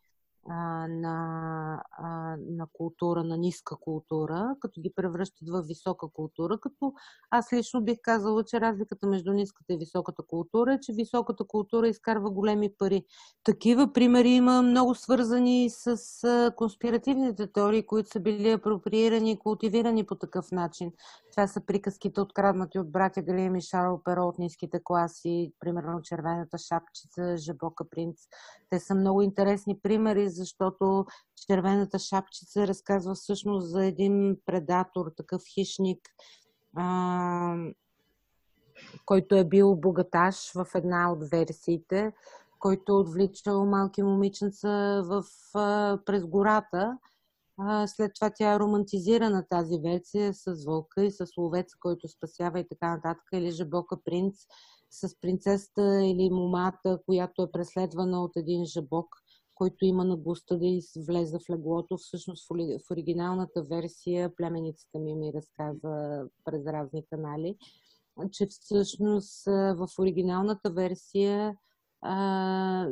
а, 0.48 0.88
на, 0.88 1.83
а, 1.98 2.37
на 2.50 2.66
култура, 2.72 3.24
на 3.24 3.37
ниска 3.37 3.76
култура, 3.76 4.57
като 4.61 4.81
ги 4.81 4.92
превръщат 4.96 5.48
в 5.48 5.62
висока 5.62 6.09
култура, 6.09 6.59
като 6.59 6.92
аз 7.31 7.53
лично 7.53 7.81
бих 7.81 7.98
казала, 8.03 8.44
че 8.44 8.61
разликата 8.61 9.07
между 9.07 9.33
ниската 9.33 9.72
и 9.72 9.76
високата 9.76 10.22
култура 10.22 10.74
е, 10.74 10.81
че 10.81 10.92
високата 10.92 11.44
култура 11.44 11.88
изкарва 11.88 12.31
големи 12.31 12.70
пари. 12.79 13.05
Такива 13.44 13.92
примери 13.92 14.29
има 14.29 14.62
много 14.62 14.94
свързани 14.94 15.70
с 15.70 16.53
конспиративните 16.57 17.53
теории, 17.53 17.87
които 17.87 18.11
са 18.11 18.20
били 18.20 18.50
апроприирани 18.50 19.31
и 19.31 19.38
култивирани 19.38 20.07
по 20.07 20.14
такъв 20.14 20.50
начин. 20.53 20.92
Това 21.31 21.46
са 21.46 21.61
приказките 21.66 22.20
откраднати 22.20 22.79
от 22.79 22.92
братя 22.92 23.22
Грим 23.22 23.57
и 23.57 23.61
Шарл 23.61 24.00
Перо 24.05 24.29
от 24.29 24.38
ниските 24.38 24.81
класи, 24.85 25.53
примерно 25.61 26.03
Червената 26.03 26.59
шапчица, 26.59 27.37
Жабока 27.37 27.85
принц. 27.90 28.16
Те 28.70 28.81
са 28.81 28.94
много 28.94 29.22
интересни 29.22 29.79
примери 29.83 30.29
защото 30.30 31.04
червената 31.46 31.98
шапчица 31.98 32.66
разказва 32.66 33.14
всъщност 33.14 33.70
за 33.70 33.84
един 33.84 34.36
предатор, 34.46 35.12
такъв 35.16 35.42
хищник, 35.54 35.98
а, 36.76 37.56
който 39.06 39.34
е 39.34 39.44
бил 39.44 39.76
богаташ 39.76 40.52
в 40.52 40.66
една 40.74 41.12
от 41.12 41.30
версиите, 41.30 42.12
който 42.58 42.98
отвличал 42.98 43.66
малки 43.66 44.02
момиченца 44.02 45.02
в, 45.04 45.24
а, 45.54 45.98
през 46.04 46.26
гората. 46.26 46.98
А, 47.58 47.86
след 47.86 48.10
това 48.14 48.30
тя 48.34 48.52
е 48.52 48.58
романтизирана 48.58 49.46
тази 49.48 49.78
версия 49.78 50.34
с 50.34 50.64
вълка 50.66 51.04
и 51.04 51.10
с 51.10 51.26
ловеца, 51.36 51.76
който 51.80 52.08
спасява 52.08 52.60
и 52.60 52.68
така 52.68 52.96
нататък, 52.96 53.24
или 53.32 53.50
жабока 53.50 53.96
принц 54.04 54.34
с 54.90 55.20
принцесата 55.20 56.04
или 56.04 56.30
момата, 56.30 56.98
която 57.06 57.42
е 57.42 57.52
преследвана 57.52 58.24
от 58.24 58.36
един 58.36 58.64
жабок, 58.64 59.06
който 59.61 59.85
има 59.85 60.05
наглостта 60.05 60.57
да 60.57 60.66
влезе 61.07 61.38
в 61.38 61.51
леглото. 61.51 61.96
Всъщност 61.96 62.49
в 62.49 62.90
оригиналната 62.90 63.62
версия 63.62 64.37
племеницата 64.37 64.99
ми 64.99 65.14
ми 65.14 65.33
разказа 65.33 66.25
през 66.44 66.66
разни 66.66 67.05
канали, 67.11 67.57
че 68.33 68.46
всъщност 68.46 69.44
в 69.46 69.88
оригиналната 69.99 70.70
версия 70.70 71.57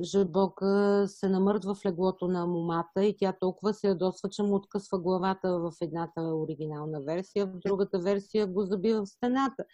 Жабока 0.02 1.04
се 1.08 1.28
намърдва 1.28 1.74
в 1.74 1.84
леглото 1.86 2.28
на 2.28 2.46
момата 2.46 3.04
и 3.04 3.16
тя 3.16 3.32
толкова 3.40 3.74
се 3.74 3.88
ядосва, 3.88 4.28
че 4.28 4.42
му 4.42 4.54
откъсва 4.54 4.98
главата 4.98 5.58
в 5.58 5.72
едната 5.80 6.20
оригинална 6.20 7.00
версия, 7.00 7.46
в 7.46 7.58
другата 7.66 7.98
версия 7.98 8.46
го 8.46 8.64
забива 8.64 9.02
в 9.02 9.08
стената. 9.08 9.64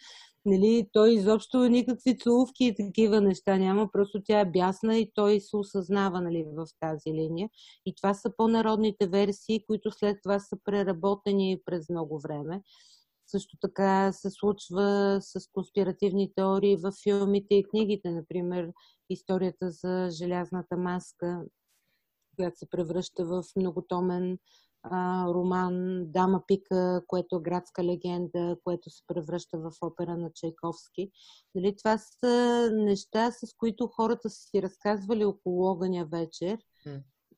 Нали, 0.45 0.89
той 0.93 1.13
изобщо 1.13 1.57
никакви 1.57 2.17
целувки 2.17 2.65
и 2.65 2.75
такива 2.75 3.21
неща 3.21 3.57
няма, 3.57 3.89
просто 3.91 4.21
тя 4.25 4.39
е 4.39 4.51
бясна 4.51 4.97
и 4.97 5.11
той 5.15 5.39
се 5.39 5.57
осъзнава 5.57 6.21
нали, 6.21 6.45
в 6.55 6.67
тази 6.79 7.13
линия. 7.13 7.49
И 7.85 7.95
това 7.95 8.13
са 8.13 8.31
по-народните 8.37 9.07
версии, 9.07 9.65
които 9.67 9.91
след 9.91 10.17
това 10.23 10.39
са 10.39 10.57
преработени 10.65 11.59
през 11.65 11.89
много 11.89 12.19
време. 12.19 12.61
Също 13.27 13.57
така 13.61 14.11
се 14.11 14.29
случва 14.29 15.17
с 15.21 15.47
конспиративни 15.53 16.33
теории 16.35 16.75
в 16.75 16.93
филмите 17.03 17.55
и 17.55 17.63
книгите. 17.63 18.11
Например, 18.11 18.71
историята 19.09 19.71
за 19.71 20.09
желязната 20.11 20.77
маска, 20.77 21.43
която 22.35 22.57
се 22.57 22.69
превръща 22.69 23.25
в 23.25 23.43
многотомен 23.55 24.37
а, 24.83 25.27
роман 25.27 26.03
Дама 26.11 26.43
Пика, 26.47 27.01
което 27.07 27.35
е 27.35 27.41
градска 27.41 27.83
легенда, 27.83 28.57
което 28.63 28.89
се 28.89 29.03
превръща 29.07 29.59
в 29.59 29.71
опера 29.81 30.17
на 30.17 30.31
Чайковски. 30.35 31.11
Нали, 31.55 31.75
това 31.75 31.97
са 31.97 32.69
неща, 32.73 33.31
с 33.31 33.53
които 33.57 33.87
хората 33.87 34.29
са 34.29 34.41
си 34.41 34.61
разказвали 34.61 35.25
около 35.25 35.65
огъня 35.65 36.07
вечер 36.11 36.57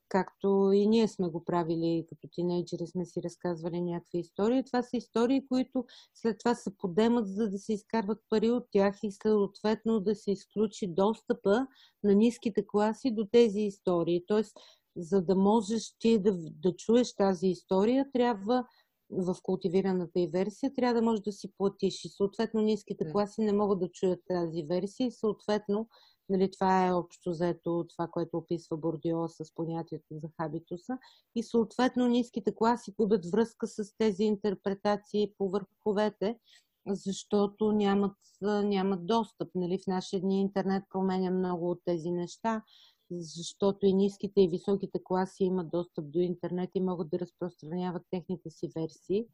както 0.08 0.70
и 0.74 0.86
ние 0.86 1.08
сме 1.08 1.28
го 1.28 1.44
правили 1.44 2.06
като 2.08 2.28
тинейджери, 2.32 2.86
сме 2.86 3.04
си 3.04 3.22
разказвали 3.22 3.80
някакви 3.80 4.18
истории. 4.18 4.64
Това 4.64 4.82
са 4.82 4.96
истории, 4.96 5.46
които 5.48 5.84
след 6.14 6.38
това 6.38 6.54
се 6.54 6.76
подемат, 6.76 7.28
за 7.28 7.50
да 7.50 7.58
се 7.58 7.72
изкарват 7.72 8.18
пари 8.30 8.50
от 8.50 8.64
тях 8.70 8.98
и 9.02 9.12
съответно 9.12 10.00
да 10.00 10.14
се 10.14 10.30
изключи 10.30 10.94
достъпа 10.94 11.66
на 12.04 12.14
ниските 12.14 12.66
класи 12.66 13.10
до 13.10 13.26
тези 13.32 13.60
истории. 13.60 14.24
Тоест, 14.26 14.56
за 14.96 15.22
да 15.22 15.36
можеш 15.36 15.92
ти 15.98 16.18
да, 16.18 16.32
да 16.50 16.76
чуеш 16.76 17.14
тази 17.14 17.46
история, 17.46 18.06
трябва 18.12 18.64
в 19.10 19.36
култивираната 19.42 20.20
и 20.20 20.26
версия, 20.28 20.74
трябва 20.74 20.94
да 20.94 21.02
можеш 21.02 21.22
да 21.22 21.32
си 21.32 21.52
платиш. 21.58 22.04
И 22.04 22.08
съответно 22.08 22.60
ниските 22.60 23.12
класи 23.12 23.40
не 23.40 23.52
могат 23.52 23.80
да 23.80 23.88
чуят 23.88 24.20
тази 24.28 24.62
версия 24.62 25.06
и 25.06 25.12
съответно 25.12 25.88
Нали, 26.28 26.50
това 26.50 26.86
е 26.86 26.92
общо 26.92 27.32
заето 27.32 27.86
това, 27.88 28.08
което 28.08 28.36
описва 28.36 28.76
Бордио 28.76 29.28
с 29.28 29.54
понятието 29.54 30.06
за 30.10 30.28
хабитуса. 30.36 30.98
И 31.36 31.42
съответно 31.42 32.08
ниските 32.08 32.54
класи 32.54 32.94
губят 32.98 33.26
връзка 33.26 33.66
с 33.66 33.96
тези 33.98 34.24
интерпретации 34.24 35.32
по 35.38 35.50
върховете, 35.50 36.38
защото 36.86 37.72
нямат, 37.72 38.16
нямат 38.42 39.06
достъп. 39.06 39.50
Нали, 39.54 39.78
в 39.78 39.86
нашия 39.86 40.20
дни 40.20 40.40
интернет 40.40 40.84
променя 40.90 41.30
много 41.30 41.70
от 41.70 41.78
тези 41.84 42.10
неща, 42.10 42.62
защото 43.10 43.86
и 43.86 43.92
ниските 43.92 44.40
и 44.40 44.48
високите 44.48 45.00
класи 45.04 45.44
имат 45.44 45.70
достъп 45.70 46.10
до 46.10 46.18
интернет 46.18 46.70
и 46.74 46.80
могат 46.80 47.10
да 47.10 47.18
разпространяват 47.18 48.02
техните 48.10 48.50
си 48.50 48.68
версии. 48.76 49.26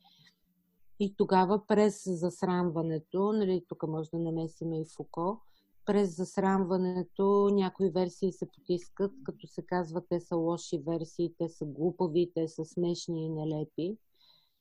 И 1.01 1.15
тогава 1.17 1.67
през 1.67 2.03
засрамването, 2.07 3.33
нали, 3.33 3.65
тук 3.69 3.83
може 3.89 4.11
да 4.11 4.19
намесим 4.19 4.73
и 4.73 4.85
Фуко, 4.97 5.41
през 5.87 6.17
засрамването 6.17 7.51
някои 7.53 7.91
версии 7.91 8.33
се 8.33 8.51
потискат, 8.51 9.13
като 9.25 9.47
се 9.47 9.63
казва, 9.63 10.03
те 10.09 10.21
са 10.21 10.37
лоши 10.37 10.83
версии, 10.87 11.35
те 11.39 11.49
са 11.49 11.65
глупави, 11.65 12.31
те 12.35 12.49
са 12.49 12.65
смешни 12.65 13.27
и 13.27 13.29
нелепи. 13.29 13.97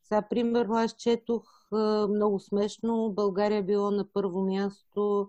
Сега, 0.04 0.22
примерно, 0.22 0.76
аз 0.76 0.96
четох 0.96 1.44
много 2.10 2.40
смешно. 2.40 3.12
България 3.16 3.58
е 3.58 3.64
било 3.64 3.92
на 3.92 4.06
първо 4.14 4.42
място 4.42 5.28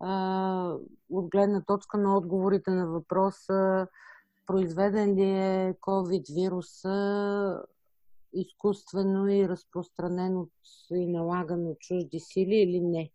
а, 0.00 0.76
от 1.10 1.28
гледна 1.28 1.62
точка 1.66 1.98
на 1.98 2.16
отговорите 2.16 2.70
на 2.70 2.86
въпроса 2.86 3.86
произведен 4.46 5.14
ли 5.14 5.30
е 5.30 5.74
COVID 5.80 6.34
вируса 6.34 7.62
изкуствено 8.32 9.28
и 9.28 9.48
разпространен 9.48 10.36
от 10.36 10.50
и 10.90 11.06
налаган 11.06 11.66
от 11.66 11.78
чужди 11.78 12.20
сили 12.20 12.54
или 12.54 12.80
не. 12.80 13.10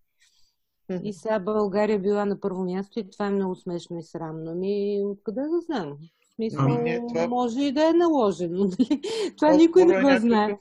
И 1.04 1.14
сега 1.14 1.40
България 1.40 2.00
била 2.00 2.26
на 2.26 2.40
първо 2.40 2.64
място 2.64 3.00
и 3.00 3.10
това 3.10 3.26
е 3.26 3.32
много 3.32 3.56
смешно 3.56 4.00
и 4.00 4.04
срамно. 4.04 4.56
Ми, 4.56 5.02
откъде 5.06 5.42
да 5.42 5.62
знам? 5.62 5.98
В 6.22 6.36
смисъл, 6.36 6.66
ами 6.66 6.90
не, 6.90 7.08
това... 7.08 7.28
може 7.28 7.62
и 7.62 7.72
да 7.72 7.90
е 7.90 7.94
наложено. 7.94 8.64
Нали? 8.80 9.02
това 9.38 9.54
никой 9.54 9.86
не 9.86 10.02
го 10.02 10.20
знае. 10.20 10.58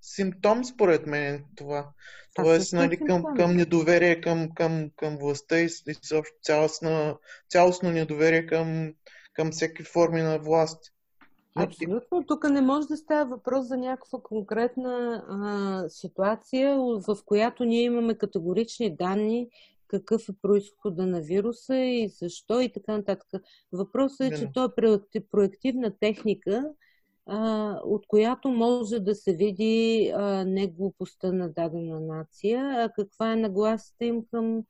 Симптом, 0.00 0.64
според 0.64 1.06
мен, 1.06 1.34
е 1.34 1.44
това. 1.56 1.88
Тоест, 2.34 2.72
нали, 2.72 2.96
към, 2.96 3.24
към 3.36 3.56
недоверие 3.56 4.20
към, 4.20 4.48
към, 4.54 4.90
към 4.96 5.16
властта 5.16 5.60
и, 5.60 5.68
и 5.88 5.94
цялостно, 6.42 7.18
цялостно 7.50 7.90
недоверие 7.90 8.46
към, 8.46 8.92
към 9.32 9.50
всеки 9.50 9.82
форми 9.82 10.22
на 10.22 10.38
власт. 10.38 10.91
Абсолютно. 11.54 12.26
Тук 12.26 12.50
не 12.50 12.60
може 12.60 12.88
да 12.88 12.96
става 12.96 13.36
въпрос 13.36 13.66
за 13.66 13.76
някаква 13.76 14.20
конкретна 14.22 15.24
а, 15.28 15.88
ситуация, 15.88 16.78
в 16.78 17.16
която 17.26 17.64
ние 17.64 17.82
имаме 17.82 18.14
категорични 18.14 18.96
данни 18.96 19.48
какъв 19.92 20.28
е 20.28 20.32
происхода 20.42 21.06
на 21.06 21.20
вируса 21.20 21.76
и 21.76 22.08
защо 22.08 22.60
и 22.60 22.72
така 22.72 22.96
нататък. 22.96 23.42
Въпросът 23.72 24.20
е, 24.20 24.38
че 24.38 24.52
то 24.54 24.64
е 25.14 25.20
проективна 25.30 25.98
техника, 26.00 26.72
а, 27.26 27.80
от 27.84 28.06
която 28.06 28.48
може 28.48 29.00
да 29.00 29.14
се 29.14 29.32
види 29.32 30.12
а, 30.14 30.44
не 30.44 30.66
глупостта 30.66 31.32
на 31.32 31.48
дадена 31.48 32.00
нация, 32.00 32.60
а 32.60 32.88
каква 32.96 33.32
е 33.32 33.36
нагласата 33.36 34.04
им 34.04 34.24
към 34.30 34.62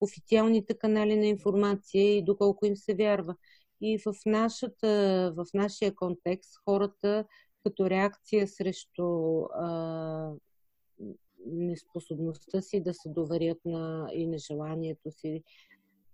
официалните 0.00 0.74
канали 0.74 1.16
на 1.16 1.26
информация 1.26 2.16
и 2.16 2.24
доколко 2.24 2.66
им 2.66 2.76
се 2.76 2.94
вярва. 2.94 3.34
И 3.80 3.98
в, 3.98 4.14
нашата, 4.26 5.32
в 5.36 5.46
нашия 5.54 5.94
контекст 5.94 6.52
хората 6.64 7.24
като 7.64 7.90
реакция 7.90 8.48
срещу 8.48 9.42
а, 9.42 10.32
неспособността 11.46 12.60
си 12.60 12.82
да 12.82 12.94
се 12.94 13.08
доверят 13.08 13.58
на 13.64 14.08
и 14.14 14.26
нежеланието 14.26 15.10
си 15.10 15.42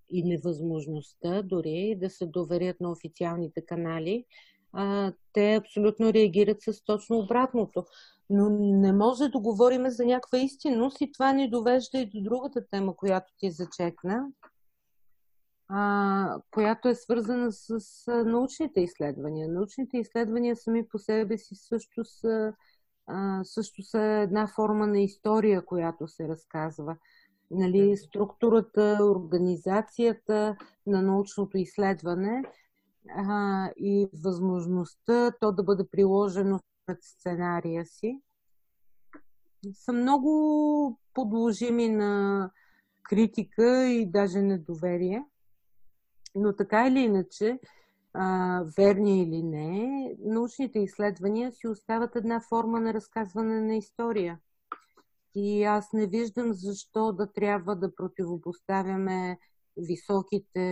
и 0.09 0.22
невъзможността 0.22 1.42
дори 1.42 1.96
да 2.00 2.11
се 2.11 2.27
доверят 2.27 2.81
на 2.81 2.90
официалните 2.90 3.66
канали, 3.66 4.24
а, 4.72 5.12
те 5.33 5.55
абсолютно 5.55 6.12
реагират 6.12 6.62
с 6.62 6.85
точно 6.85 7.18
обратното. 7.18 7.85
Но 8.31 8.50
не 8.59 8.92
може 8.92 9.29
да 9.29 9.38
говорим 9.38 9.90
за 9.90 10.05
някаква 10.07 10.38
истинност 10.38 11.00
и 11.00 11.12
това 11.12 11.33
ни 11.33 11.50
довежда 11.50 11.98
и 11.98 12.07
до 12.07 12.22
другата 12.22 12.66
тема, 12.70 12.96
която 12.96 13.33
ти 13.38 13.50
зачекна, 13.50 14.27
а, 15.68 16.40
която 16.50 16.88
е 16.88 16.94
свързана 16.94 17.53
с, 17.53 17.81
с 17.81 18.24
научните 18.24 18.81
изследвания. 18.81 19.48
Научните 19.48 19.98
изследвания 19.98 20.57
сами 20.57 20.88
по 20.88 20.98
себе 20.98 21.38
си 21.38 21.55
също 21.55 22.05
са, 22.05 22.53
а, 23.07 23.44
също 23.44 23.83
са 23.83 24.00
една 24.00 24.46
форма 24.46 24.87
на 24.87 25.00
история, 25.00 25.64
която 25.64 26.09
се 26.09 26.29
разказва. 26.29 26.96
Нали, 27.50 27.96
структурата, 27.96 28.98
организацията 29.03 30.57
на 30.87 31.03
научното 31.03 31.59
изследване 31.59 32.42
а, 33.16 33.68
и 33.77 34.09
възможността 34.24 35.33
то 35.40 35.53
да 35.53 35.62
бъде 35.62 35.85
приложено 35.90 36.61
пред 36.87 36.98
сценария 37.03 37.87
си 37.87 38.20
са 39.72 39.92
много 39.92 40.98
подложими 41.14 41.88
на 41.88 42.50
критика 43.03 43.88
и 43.88 44.11
даже 44.11 44.42
недоверие. 44.42 45.24
Но 46.35 46.57
така 46.57 46.88
или 46.88 46.99
иначе, 46.99 47.59
а, 48.12 48.62
верни 48.77 49.23
или 49.23 49.42
не, 49.42 50.16
научните 50.18 50.79
изследвания 50.79 51.53
си 51.53 51.68
остават 51.68 52.16
една 52.16 52.40
форма 52.40 52.81
на 52.81 52.94
разказване 52.94 53.61
на 53.61 53.77
история. 53.77 54.38
И 55.35 55.64
аз 55.64 55.92
не 55.92 56.07
виждам 56.07 56.53
защо 56.53 57.12
да 57.12 57.33
трябва 57.33 57.77
да 57.77 57.94
противопоставяме 57.94 59.38
високите 59.77 60.66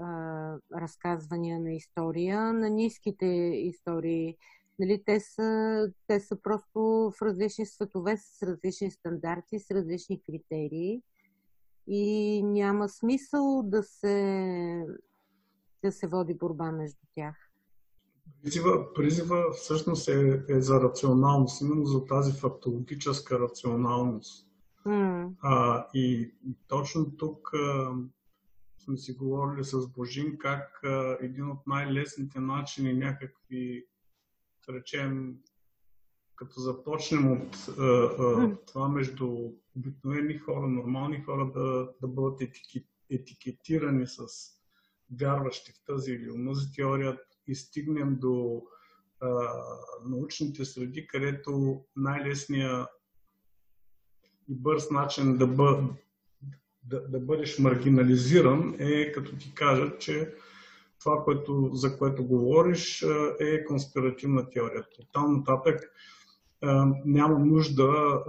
а, 0.00 0.58
разказвания 0.76 1.60
на 1.60 1.72
история, 1.72 2.52
на 2.52 2.70
ниските 2.70 3.26
истории. 3.54 4.36
Нали, 4.78 5.02
те, 5.06 5.20
са, 5.20 5.88
те 6.06 6.20
са 6.20 6.42
просто 6.42 6.80
в 7.18 7.22
различни 7.22 7.66
светове, 7.66 8.16
с 8.16 8.42
различни 8.42 8.90
стандарти, 8.90 9.58
с 9.58 9.70
различни 9.70 10.22
критерии. 10.22 11.02
И 11.86 12.42
няма 12.42 12.88
смисъл 12.88 13.62
да 13.64 13.82
се, 13.82 14.86
да 15.84 15.92
се 15.92 16.06
води 16.06 16.34
борба 16.34 16.72
между 16.72 17.06
тях. 17.14 17.34
Призива, 18.42 18.94
призива 18.94 19.52
всъщност 19.52 20.08
е, 20.08 20.44
е 20.48 20.60
за 20.60 20.80
рационалност, 20.80 21.60
именно 21.60 21.84
за 21.84 22.04
тази 22.04 22.32
фактологическа 22.32 23.38
рационалност. 23.40 24.48
Mm. 24.86 25.30
А, 25.42 25.86
и, 25.94 26.34
точно 26.68 27.16
тук 27.16 27.50
а, 27.54 27.92
сме 28.78 28.96
си 28.96 29.12
говорили 29.12 29.64
с 29.64 29.88
Божин 29.88 30.38
как 30.38 30.80
а, 30.84 31.16
един 31.20 31.50
от 31.50 31.66
най-лесните 31.66 32.40
начини 32.40 32.92
някакви, 32.92 33.86
да 34.66 34.72
речем, 34.74 35.36
като 36.36 36.60
започнем 36.60 37.32
от 37.32 37.56
а, 37.78 37.82
а, 37.82 38.56
това 38.66 38.88
между 38.88 39.50
обикновени 39.76 40.38
хора, 40.38 40.66
нормални 40.66 41.22
хора 41.22 41.50
да, 41.54 41.92
да 42.00 42.08
бъдат 42.08 42.40
етикет, 42.40 42.86
етикетирани 43.10 44.06
с 44.06 44.26
вярващи 45.20 45.72
в 45.72 45.84
тази 45.86 46.12
или 46.12 46.30
онази 46.30 46.72
теория 46.76 47.18
и 47.46 47.54
стигнем 47.54 48.16
до 48.20 48.62
а, 49.20 49.52
научните 50.08 50.64
среди, 50.64 51.06
където 51.06 51.84
най-лесният 51.96 52.88
и 54.48 54.54
бърз 54.54 54.90
начин 54.90 55.38
да, 55.38 55.46
бъ, 55.46 55.88
да, 56.82 57.08
да 57.08 57.20
бъдеш 57.20 57.58
маргинализиран 57.58 58.76
е 58.78 59.12
като 59.12 59.36
ти 59.36 59.54
кажат, 59.54 60.00
че 60.00 60.34
това, 61.00 61.24
което, 61.24 61.70
за 61.72 61.98
което 61.98 62.26
говориш, 62.26 63.04
е 63.40 63.64
конспиративна 63.64 64.50
теория. 64.50 64.84
Там 65.12 65.36
нататък 65.36 65.80
няма 67.04 67.38
нужда 67.38 68.22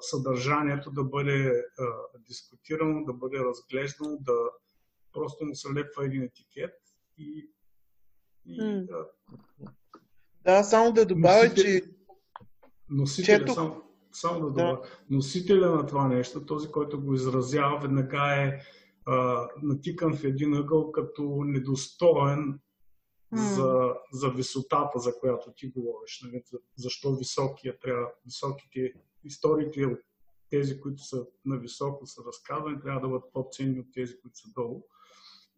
съдържанието 0.00 0.90
да 0.90 1.04
бъде 1.04 1.64
дискутирано, 2.28 3.04
да 3.04 3.12
бъде 3.12 3.38
разглеждано, 3.38 4.18
да 4.20 4.32
просто 5.12 5.44
му 5.44 5.54
се 5.54 5.68
лепва 5.68 6.06
един 6.06 6.22
етикет 6.22 6.74
и, 7.18 7.50
и 8.46 8.60
mm. 8.60 8.86
да. 8.86 9.06
Да, 10.44 10.62
само 10.62 10.92
да 10.92 11.06
добавя, 11.06 11.44
носител, 11.44 11.64
че 11.64 11.82
носителя, 12.90 13.38
чето... 13.38 13.54
само, 13.54 13.82
само 14.12 14.40
да 14.40 14.46
добавя, 14.46 14.80
да. 14.80 14.88
носителя 15.10 15.70
на 15.70 15.86
това 15.86 16.08
нещо, 16.08 16.46
този, 16.46 16.68
който 16.68 17.00
го 17.00 17.14
изразява, 17.14 17.80
веднага 17.80 18.42
е 18.42 18.60
а, 19.06 19.48
натикан 19.62 20.16
в 20.16 20.24
един 20.24 20.54
ъгъл 20.54 20.92
като 20.92 21.42
недостоен 21.44 22.60
за, 23.32 23.94
за 24.12 24.30
висотата, 24.30 24.98
за 24.98 25.18
която 25.20 25.52
ти 25.56 25.66
говориш. 25.66 26.22
Нали? 26.24 26.42
Защо 26.76 27.16
високия 27.16 27.78
трябва, 27.78 28.06
високите 28.24 28.92
историите 29.24 29.86
от 29.86 29.98
тези, 30.50 30.80
които 30.80 31.02
са 31.02 31.26
на 31.44 31.58
високо 31.58 32.06
са 32.06 32.22
разказани, 32.26 32.80
трябва 32.80 33.00
да 33.00 33.08
бъдат 33.08 33.32
по-ценни 33.32 33.80
от 33.80 33.86
тези, 33.92 34.20
които 34.20 34.38
са 34.38 34.48
долу. 34.54 34.82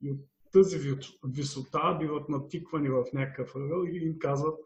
И 0.02 0.10
от 0.10 0.20
тази 0.52 0.96
висота 1.24 1.96
биват 2.00 2.28
натиквани 2.28 2.88
в 2.88 3.04
някакъв 3.12 3.56
ъгъл 3.56 3.84
и 3.84 3.96
им 3.96 4.18
казват, 4.18 4.58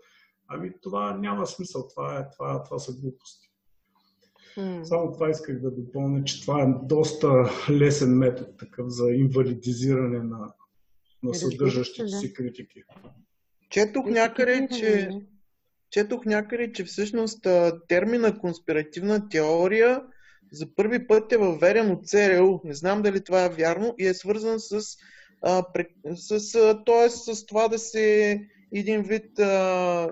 ами 0.49 0.73
това 0.83 1.17
няма 1.17 1.47
смисъл, 1.47 1.89
това, 1.89 2.19
е, 2.19 2.31
това, 2.31 2.63
това 2.63 2.79
са 2.79 2.93
глупости. 2.93 3.53
Mm. 4.57 4.83
Само 4.83 5.13
това 5.13 5.31
исках 5.31 5.61
да 5.61 5.71
допълня, 5.71 6.25
че 6.25 6.43
това 6.43 6.63
е 6.63 6.75
доста 6.83 7.51
лесен 7.71 8.19
метод 8.19 8.51
такъв 8.59 8.89
за 8.89 9.11
инвалидизиране 9.11 10.19
на, 10.19 10.55
на 11.27 11.35
съдържащите 11.35 12.09
си 12.09 12.33
критики. 12.33 12.83
Четох 13.71 14.07
някъде, 14.07 14.69
че, 14.79 15.11
четох 15.91 16.27
някъде, 16.27 16.73
че 16.73 16.85
всъщност 16.85 17.47
термина 17.89 18.39
конспиративна 18.39 19.29
теория 19.29 20.03
за 20.53 20.75
първи 20.75 21.07
път 21.07 21.33
е 21.33 21.37
въведен 21.37 21.91
от 21.91 22.09
ЦРУ. 22.09 22.61
Не 22.65 22.75
знам 22.75 23.03
дали 23.03 23.25
това 23.25 23.45
е 23.45 23.49
вярно 23.49 23.95
и 23.99 24.07
е 24.07 24.15
свързан 24.15 24.61
с, 24.61 24.81
а, 25.43 25.65
с, 26.15 26.55
а, 26.55 26.85
т.е. 26.85 27.09
с 27.11 27.47
това 27.47 27.69
да 27.69 27.79
се 27.79 28.41
един 28.73 29.03
вид 29.03 29.39
а, 29.39 30.09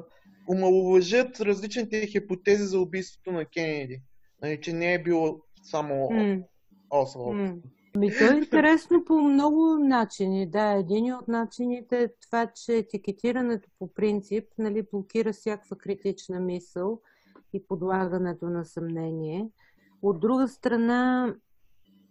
омалуважат 0.48 1.40
различните 1.40 2.06
хипотези 2.06 2.64
за 2.64 2.80
убийството 2.80 3.32
на 3.32 3.44
Кенеди. 3.44 4.02
Нали, 4.42 4.60
че 4.60 4.72
не 4.72 4.94
е 4.94 5.02
било 5.02 5.40
само 5.62 5.94
mm. 5.94 6.42
Освалд. 6.90 7.36
Mm. 7.36 7.56
Ми, 7.98 8.10
то 8.18 8.24
е 8.24 8.36
интересно 8.36 9.04
по 9.04 9.20
много 9.20 9.76
начини. 9.78 10.50
Да, 10.50 10.72
един 10.72 11.14
от 11.14 11.28
начините 11.28 12.02
е 12.02 12.08
това, 12.26 12.46
че 12.46 12.76
етикетирането 12.76 13.68
по 13.78 13.94
принцип 13.94 14.44
нали, 14.58 14.86
блокира 14.92 15.32
всякаква 15.32 15.76
критична 15.78 16.40
мисъл 16.40 17.00
и 17.52 17.66
подлагането 17.66 18.46
на 18.46 18.64
съмнение. 18.64 19.48
От 20.02 20.20
друга 20.20 20.48
страна, 20.48 21.34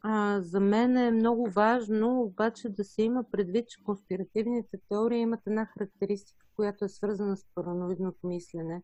а, 0.01 0.41
за 0.41 0.59
мен 0.59 0.97
е 0.97 1.11
много 1.11 1.49
важно 1.49 2.21
обаче 2.21 2.69
да 2.69 2.83
се 2.83 3.01
има 3.01 3.23
предвид, 3.31 3.69
че 3.69 3.83
конспиративните 3.83 4.77
теории 4.89 5.19
имат 5.19 5.47
една 5.47 5.65
характеристика, 5.65 6.45
която 6.55 6.85
е 6.85 6.89
свързана 6.89 7.37
с 7.37 7.45
параноидното 7.55 8.27
мислене 8.27 8.81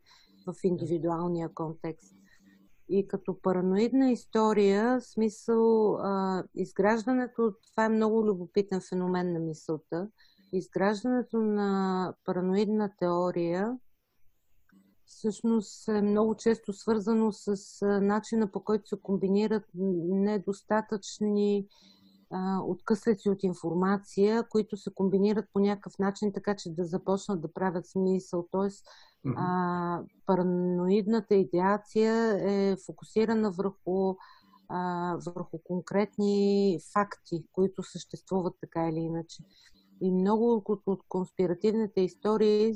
в 0.48 0.56
индивидуалния 0.64 1.50
контекст. 1.54 2.16
И 2.90 3.08
като 3.08 3.42
параноидна 3.42 4.12
история, 4.12 5.02
смисъл, 5.02 5.96
а, 5.96 6.44
изграждането, 6.56 7.54
това 7.72 7.86
е 7.86 7.90
много 7.90 8.26
любопитен 8.26 8.82
феномен 8.90 9.34
на 9.34 9.40
мисълта, 9.40 10.08
изграждането 10.54 11.38
на 11.38 12.14
параноидна 12.26 12.92
теория 13.00 13.78
всъщност 15.10 15.88
е 15.88 16.02
много 16.02 16.36
често 16.36 16.74
свързано 16.74 17.32
с 17.32 17.56
начина 18.02 18.52
по 18.52 18.64
който 18.64 18.88
се 18.88 18.96
комбинират 19.04 19.64
недостатъчни 20.10 21.68
а, 22.32 22.60
откъслеци 22.64 23.30
от 23.30 23.44
информация, 23.44 24.48
които 24.50 24.78
се 24.78 24.94
комбинират 24.96 25.46
по 25.54 25.60
някакъв 25.60 26.00
начин, 26.00 26.34
така 26.34 26.56
че 26.56 26.74
да 26.74 26.86
започнат 26.86 27.42
да 27.42 27.54
правят 27.54 27.88
смисъл. 27.88 28.48
Тоест, 28.52 28.86
а, 29.38 30.02
параноидната 30.26 31.36
идеация 31.36 32.38
е 32.42 32.76
фокусирана 32.86 33.52
върху, 33.52 34.16
а, 34.70 35.16
върху 35.26 35.60
конкретни 35.64 36.80
факти, 36.94 37.44
които 37.52 37.84
съществуват 37.84 38.54
така 38.62 38.90
или 38.90 39.00
иначе. 39.00 39.44
И 40.02 40.12
много 40.12 40.64
от 40.86 41.02
конспиративните 41.08 42.02
истории, 42.02 42.74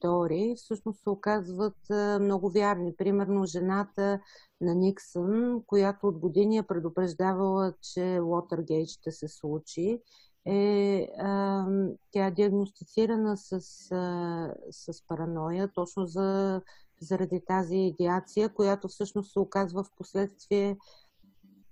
теории 0.00 0.56
всъщност 0.56 1.02
се 1.02 1.10
оказват 1.10 1.76
много 2.20 2.50
вярни. 2.50 2.96
Примерно 2.96 3.46
жената 3.46 4.20
на 4.60 4.74
Никсън, 4.74 5.62
която 5.66 6.06
от 6.06 6.18
години 6.18 6.56
е 6.56 6.62
предупреждавала, 6.62 7.74
че 7.82 8.20
Уотергейт 8.22 8.88
ще 8.88 9.10
се 9.10 9.28
случи, 9.28 10.00
е, 10.46 11.08
а, 11.18 11.66
тя 12.10 12.26
е 12.26 12.30
диагностицирана 12.30 13.36
с, 13.36 13.52
а, 13.90 14.54
с 14.70 15.06
параноя 15.06 15.68
точно 15.74 16.06
за, 16.06 16.60
заради 17.00 17.40
тази 17.46 17.76
идеация, 17.76 18.48
която 18.48 18.88
всъщност 18.88 19.32
се 19.32 19.38
оказва 19.38 19.84
в 19.84 19.90
последствие 19.96 20.76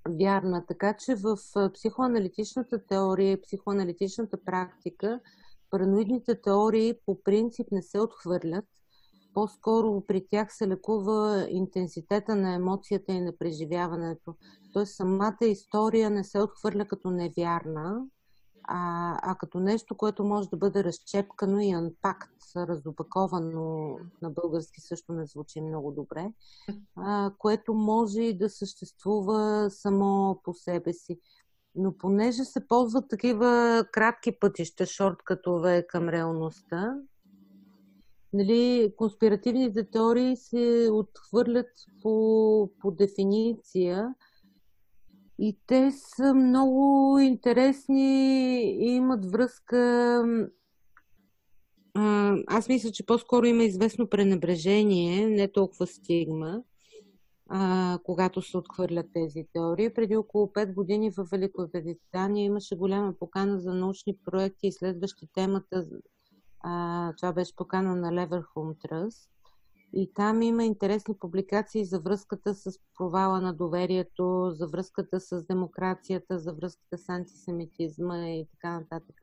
вярна. 0.09 0.67
Така 0.67 0.95
че 0.97 1.15
в 1.15 1.37
психоаналитичната 1.75 2.87
теория 2.87 3.33
и 3.33 3.43
психоаналитичната 3.43 4.45
практика 4.45 5.21
параноидните 5.71 6.41
теории 6.41 6.95
по 7.07 7.23
принцип 7.23 7.67
не 7.73 7.83
се 7.83 8.01
отхвърлят. 8.01 8.65
По-скоро 9.35 10.05
при 10.07 10.27
тях 10.31 10.55
се 10.55 10.69
лекува 10.69 11.47
интенситета 11.51 12.37
на 12.37 12.55
емоцията 12.55 13.13
и 13.13 13.21
на 13.21 13.33
преживяването. 13.39 14.35
Тоест 14.73 14.95
самата 14.97 15.37
история 15.43 16.11
не 16.11 16.25
се 16.25 16.43
отхвърля 16.43 16.85
като 16.85 17.11
невярна, 17.11 18.07
а, 18.73 19.19
а 19.23 19.35
като 19.35 19.61
нещо, 19.61 19.97
което 19.97 20.25
може 20.25 20.49
да 20.49 20.57
бъде 20.57 20.85
разчепкано 20.85 21.61
и 21.61 21.71
анпакт, 21.71 22.33
разопаковано 22.57 23.97
на 24.23 24.31
български 24.31 24.81
също 24.81 25.13
не 25.13 25.27
звучи 25.27 25.61
много 25.61 25.93
добре, 25.93 26.33
а, 26.97 27.33
което 27.39 27.75
може 27.75 28.23
и 28.23 28.39
да 28.39 28.51
съществува 28.51 29.71
само 29.71 30.41
по 30.45 30.55
себе 30.55 30.93
си. 30.93 31.21
Но 31.75 31.99
понеже 31.99 32.45
се 32.45 32.67
ползват 32.67 33.09
такива 33.09 33.85
кратки 33.93 34.39
пътища, 34.41 34.87
шорткатове 34.87 35.87
към 35.89 36.09
реалността, 36.09 36.95
нали, 38.33 38.93
конспиративните 38.97 39.91
теории 39.91 40.37
се 40.37 40.89
отхвърлят 40.93 41.71
по, 42.03 42.71
по 42.81 42.91
дефиниция– 42.91 44.15
и 45.43 45.59
те 45.67 45.91
са 45.91 46.35
много 46.35 47.19
интересни 47.19 48.61
и 48.63 48.91
имат 48.91 49.27
връзка. 49.33 50.25
Аз 52.47 52.69
мисля, 52.69 52.91
че 52.91 53.07
по-скоро 53.07 53.47
има 53.47 53.63
известно 53.63 54.09
пренебрежение, 54.09 55.27
не 55.27 55.53
толкова 55.53 55.87
стигма, 55.87 56.63
когато 58.05 58.43
се 58.43 58.57
отхвърлят 58.57 59.07
тези 59.13 59.47
теории. 59.53 59.95
Преди 59.95 60.17
около 60.17 60.47
5 60.47 60.75
години 60.75 61.11
в 61.11 61.27
Великобритания 61.31 62.45
имаше 62.45 62.77
голяма 62.77 63.15
покана 63.19 63.61
за 63.61 63.75
научни 63.75 64.17
проекти, 64.25 64.67
изследващи 64.67 65.27
темата. 65.35 65.87
Това 67.17 67.33
беше 67.35 67.57
покана 67.57 67.97
на 67.97 68.11
Leverhome 68.13 68.89
Trust. 68.89 69.29
И 69.95 70.13
там 70.15 70.43
има 70.43 70.65
интересни 70.65 71.15
публикации 71.21 71.85
за 71.85 72.01
връзката 72.01 72.55
с 72.55 72.79
провала 72.99 73.41
на 73.41 73.55
доверието, 73.55 74.51
за 74.51 74.67
връзката 74.67 75.21
с 75.21 75.47
демокрацията, 75.47 76.39
за 76.39 76.53
връзката 76.53 76.99
с 76.99 77.09
антисемитизма 77.09 78.29
и 78.29 78.47
така 78.51 78.81
нататък. 78.81 79.17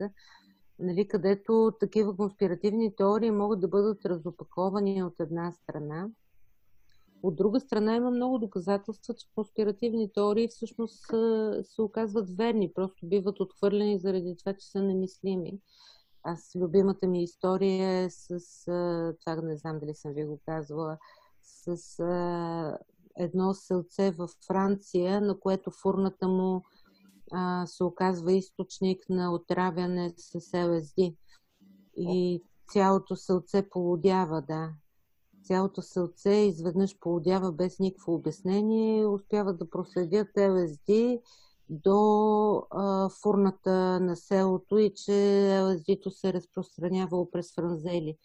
Нали, 0.78 1.08
където 1.08 1.72
такива 1.80 2.16
конспиративни 2.16 2.96
теории 2.96 3.30
могат 3.30 3.60
да 3.60 3.68
бъдат 3.68 4.04
разопаковани 4.04 5.02
от 5.02 5.20
една 5.20 5.52
страна. 5.52 6.08
От 7.22 7.36
друга 7.36 7.60
страна 7.60 7.96
има 7.96 8.10
много 8.10 8.38
доказателства, 8.38 9.14
че 9.14 9.26
конспиративни 9.34 10.12
теории 10.12 10.48
всъщност 10.48 11.06
се 11.62 11.82
оказват 11.82 12.36
верни, 12.36 12.72
просто 12.72 13.06
биват 13.06 13.40
отхвърлени 13.40 13.98
заради 13.98 14.36
това, 14.38 14.52
че 14.52 14.70
са 14.70 14.82
немислими. 14.82 15.58
Аз 16.28 16.56
любимата 16.56 17.06
ми 17.06 17.22
история 17.22 17.90
е 17.90 18.10
с, 18.10 18.40
това 19.20 19.36
не 19.42 19.56
знам 19.56 19.78
дали 19.78 19.94
съм 19.94 20.12
ви 20.12 20.24
го 20.24 20.40
казвала, 20.46 20.98
с 21.42 21.98
а, 22.00 22.78
едно 23.16 23.54
селце 23.54 24.10
във 24.10 24.30
Франция, 24.46 25.20
на 25.20 25.40
което 25.40 25.70
фурната 25.70 26.28
му 26.28 26.64
а, 27.32 27.66
се 27.66 27.84
оказва 27.84 28.32
източник 28.32 29.08
на 29.08 29.34
отравяне 29.34 30.14
с 30.16 30.34
ЛСД. 30.68 31.12
И 31.96 32.42
цялото 32.72 33.16
селце 33.16 33.68
полудява, 33.68 34.42
да. 34.42 34.70
Цялото 35.44 35.82
селце 35.82 36.30
изведнъж 36.30 36.98
полудява 36.98 37.52
без 37.52 37.78
никакво 37.78 38.14
обяснение, 38.14 39.06
успяват 39.06 39.58
да 39.58 39.70
проследят 39.70 40.28
ЛСД 40.36 41.18
до 41.70 42.62
а, 42.70 43.08
фурната 43.22 44.00
на 44.00 44.16
селото 44.16 44.78
и 44.78 44.92
че 44.94 45.12
ЛСД-то 45.62 46.10
се 46.10 46.32
разпространявало 46.32 47.30
през 47.30 47.54
франзели. 47.54 48.16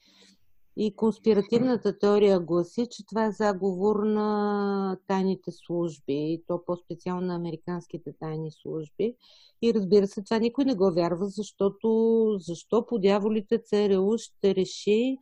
И 0.77 0.95
конспиративната 0.95 1.99
теория 1.99 2.39
гласи, 2.39 2.87
че 2.91 3.05
това 3.05 3.25
е 3.25 3.31
заговор 3.31 4.03
на 4.03 4.97
тайните 5.07 5.51
служби, 5.51 6.13
и 6.13 6.43
то 6.47 6.65
по-специално 6.65 7.27
на 7.27 7.35
американските 7.35 8.13
тайни 8.19 8.51
служби. 8.51 9.15
И 9.61 9.73
разбира 9.73 10.07
се, 10.07 10.23
това 10.23 10.39
никой 10.39 10.65
не 10.65 10.75
го 10.75 10.91
вярва, 10.91 11.27
защото 11.27 12.27
защо 12.39 12.85
по 12.85 12.99
дяволите 12.99 13.63
ЦРУ 13.63 14.17
ще 14.17 14.55
реши 14.55 15.17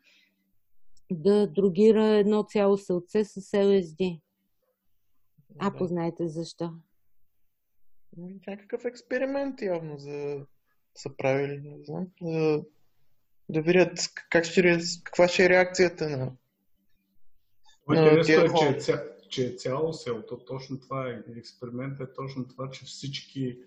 да 1.12 1.48
другира 1.48 2.06
едно 2.06 2.44
цяло 2.44 2.78
селце 2.78 3.26
с 3.26 3.38
ЛСД? 3.38 4.02
А, 5.60 5.74
познаете 5.78 6.28
защо. 6.28 6.70
Някакъв 8.18 8.86
експеримент 8.86 9.62
явно 9.62 9.98
за 9.98 10.46
са 10.96 11.18
правили, 11.18 11.62
не 11.64 11.86
знам, 11.86 12.08
да, 12.22 12.64
да 13.50 13.62
видят 13.62 13.92
как 14.30 14.46
ще, 14.46 14.80
каква 15.04 15.28
ще 15.28 15.46
е 15.46 15.50
реакцията 15.50 16.10
на, 16.10 16.32
Интересно 17.90 18.58
е, 18.58 18.60
че 18.60 18.68
е, 18.68 18.80
ця, 18.80 19.04
че 19.30 19.48
е 19.48 19.56
цяло 19.56 19.94
селото. 19.94 20.38
Точно 20.38 20.80
това 20.80 21.10
е. 21.10 21.24
Експеримент 21.38 22.00
е 22.00 22.14
точно 22.14 22.48
това, 22.48 22.70
че 22.70 22.86
всички, 22.86 23.60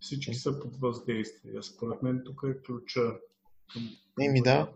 всички 0.00 0.34
са 0.34 0.60
под 0.60 0.76
въздействие. 0.76 1.62
Според 1.62 2.02
мен 2.02 2.22
тук 2.24 2.42
е 2.44 2.62
ключа 2.62 3.18
към, 3.72 3.82
Еми, 4.20 4.42
да. 4.42 4.72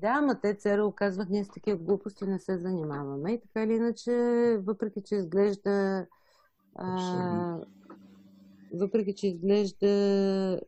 Да, 0.00 0.08
ама 0.08 0.40
те 0.40 0.54
цера 0.54 0.86
оказват 0.86 1.28
ние 1.30 1.44
с 1.44 1.48
такива 1.48 1.78
глупости 1.78 2.24
не 2.24 2.38
се 2.38 2.58
занимаваме. 2.58 3.32
И 3.32 3.40
така 3.40 3.62
или 3.62 3.72
иначе, 3.72 4.12
въпреки 4.60 5.02
че 5.06 5.14
изглежда 5.14 6.06
а, 6.78 7.60
въпреки, 8.74 9.14
че 9.14 9.26
изглежда 9.26 10.60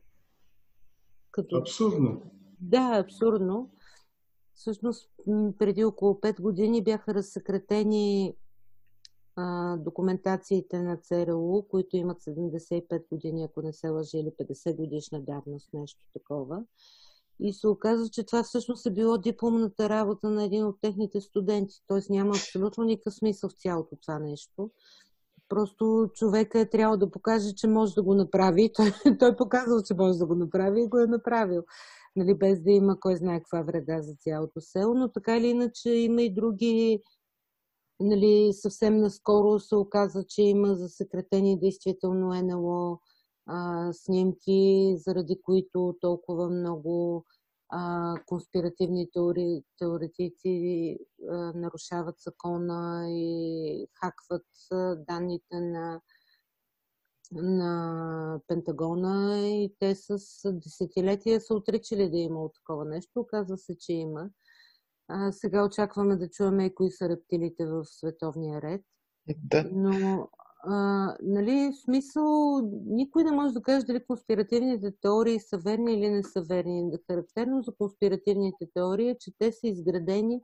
като... 1.31 1.55
Абсурдно. 1.55 2.21
Да, 2.59 3.03
абсурдно. 3.05 3.69
Всъщност, 4.53 5.09
преди 5.57 5.83
около 5.83 6.13
5 6.13 6.41
години 6.41 6.83
бяха 6.83 7.13
разсекретени 7.13 8.35
а, 9.35 9.77
документациите 9.77 10.79
на 10.81 10.97
ЦРУ, 10.97 11.61
които 11.61 11.97
имат 11.97 12.21
75 12.21 13.09
години, 13.09 13.43
ако 13.43 13.61
не 13.61 13.73
се 13.73 13.89
лъжи, 13.89 14.17
или 14.17 14.29
50 14.29 14.75
годишна 14.75 15.21
давност, 15.21 15.69
нещо 15.73 16.01
такова. 16.13 16.63
И 17.39 17.53
се 17.53 17.67
оказва, 17.67 18.09
че 18.09 18.23
това 18.23 18.43
всъщност 18.43 18.85
е 18.85 18.91
било 18.91 19.17
дипломната 19.17 19.89
работа 19.89 20.29
на 20.29 20.43
един 20.43 20.65
от 20.65 20.77
техните 20.81 21.21
студенти. 21.21 21.75
Тоест 21.87 22.09
няма 22.09 22.29
абсолютно 22.29 22.83
никакъв 22.83 23.13
смисъл 23.13 23.49
в 23.49 23.53
цялото 23.53 23.95
това 23.95 24.19
нещо. 24.19 24.71
Просто 25.51 26.09
човека 26.13 26.59
е 26.59 26.69
трябва 26.69 26.97
да 26.97 27.11
покаже, 27.11 27.55
че 27.55 27.67
може 27.67 27.93
да 27.93 28.03
го 28.03 28.13
направи. 28.13 28.71
Той, 28.75 29.17
той 29.19 29.35
показал, 29.35 29.81
че 29.83 29.93
може 29.93 30.17
да 30.17 30.25
го 30.25 30.35
направи 30.35 30.81
и 30.81 30.87
го 30.87 30.99
е 30.99 31.07
направил. 31.07 31.63
Нали, 32.15 32.37
без 32.37 32.61
да 32.61 32.71
има 32.71 32.99
кой 32.99 33.15
знае 33.15 33.39
каква 33.39 33.61
вреда 33.61 34.01
за 34.01 34.15
цялото 34.19 34.61
село, 34.61 34.93
но 34.93 35.11
така 35.11 35.37
или 35.37 35.47
иначе 35.47 35.89
има 35.89 36.21
и 36.21 36.33
други 36.33 37.01
нали, 37.99 38.53
съвсем 38.53 38.97
наскоро 38.97 39.59
се 39.59 39.75
оказа, 39.75 40.23
че 40.29 40.41
има 40.41 40.75
засекретени 40.75 41.59
действително 41.59 42.43
НЛО 42.43 42.99
а, 43.47 43.89
снимки, 43.93 44.95
заради 44.97 45.41
които 45.41 45.95
толкова 46.01 46.49
много 46.49 47.25
а, 47.71 48.15
конспиративни 48.25 49.09
теори, 49.13 49.63
теоретици 49.77 50.97
а, 51.29 51.35
нарушават 51.55 52.15
закона 52.19 53.05
и 53.09 53.87
хакват 53.99 54.45
а, 54.71 54.95
данните 54.95 55.59
на, 55.59 56.01
на 57.31 58.39
Пентагона 58.47 59.47
и 59.47 59.75
те 59.79 59.95
с 59.95 60.17
десетилетия 60.45 61.41
са 61.41 61.53
отричали 61.53 62.09
да 62.09 62.17
е 62.17 62.21
имало 62.21 62.49
такова 62.49 62.85
нещо. 62.85 63.19
Оказва 63.19 63.57
се, 63.57 63.77
че 63.77 63.93
има. 63.93 64.29
А, 65.07 65.31
сега 65.31 65.65
очакваме 65.65 66.15
да 66.15 66.29
чуваме 66.29 66.73
кои 66.73 66.91
са 66.91 67.09
рептилите 67.09 67.65
в 67.65 67.85
световния 67.85 68.61
ред. 68.61 68.81
Да. 69.37 69.69
Но 69.73 70.29
а, 70.63 71.15
нали, 71.21 71.73
смисъл, 71.83 72.59
никой 72.85 73.23
не 73.23 73.31
може 73.31 73.53
да 73.53 73.61
каже 73.61 73.85
дали 73.85 74.05
конспиративните 74.05 74.91
теории 75.01 75.39
са 75.39 75.57
верни 75.57 75.93
или 75.93 76.09
не 76.09 76.23
са 76.23 76.41
верни. 76.41 76.91
Характерно 77.11 77.61
за 77.61 77.71
конспиративните 77.75 78.67
теории 78.73 79.09
е, 79.09 79.17
че 79.19 79.31
те 79.39 79.51
са 79.51 79.67
изградени 79.67 80.41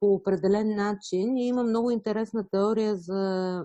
по 0.00 0.14
определен 0.14 0.76
начин 0.76 1.36
и 1.36 1.46
има 1.46 1.62
много 1.62 1.90
интересна 1.90 2.48
теория 2.50 2.96
за, 2.96 3.64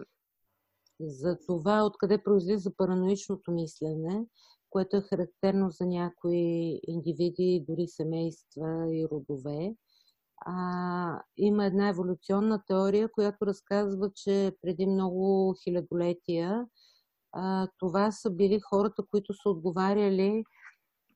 за 0.99 1.37
това 1.47 1.85
откъде 1.85 2.23
произлиза 2.23 2.71
параноичното 2.77 3.51
мислене, 3.51 4.25
което 4.69 4.97
е 4.97 5.01
характерно 5.01 5.69
за 5.69 5.85
някои 5.85 6.79
индивиди, 6.87 7.65
дори 7.67 7.87
семейства 7.87 8.87
и 8.91 9.07
родове 9.11 9.75
а, 10.45 11.21
има 11.37 11.65
една 11.65 11.89
еволюционна 11.89 12.63
теория, 12.67 13.11
която 13.11 13.45
разказва, 13.45 14.11
че 14.15 14.55
преди 14.61 14.85
много 14.87 15.55
хилядолетия 15.63 16.65
а, 17.31 17.67
това 17.79 18.11
са 18.11 18.29
били 18.31 18.59
хората, 18.59 19.03
които 19.11 19.33
са 19.33 19.49
отговаряли 19.49 20.43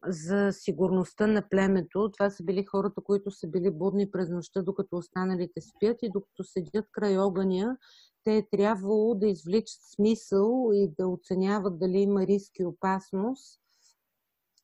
за 0.08 0.52
сигурността 0.52 1.28
на 1.28 1.50
племето. 1.50 2.12
Това 2.12 2.30
са 2.30 2.44
били 2.44 2.66
хората, 2.66 3.02
които 3.02 3.32
са 3.32 3.48
били 3.48 3.72
будни 3.72 4.12
през 4.12 4.30
нощта, 4.30 4.62
докато 4.62 4.98
останалите 4.98 5.62
спят 5.62 5.98
и 6.02 6.10
докато 6.10 6.44
седят 6.44 6.86
край 6.92 7.18
огъня, 7.18 7.78
те 8.24 8.38
е 8.38 8.48
трябвало 8.50 9.16
да 9.16 9.28
извличат 9.28 9.82
смисъл 9.96 10.70
и 10.74 10.92
да 11.00 11.08
оценяват 11.08 11.80
дали 11.80 11.98
има 11.98 12.28
риск 12.28 12.52
и 12.60 12.66
опасност 12.66 13.63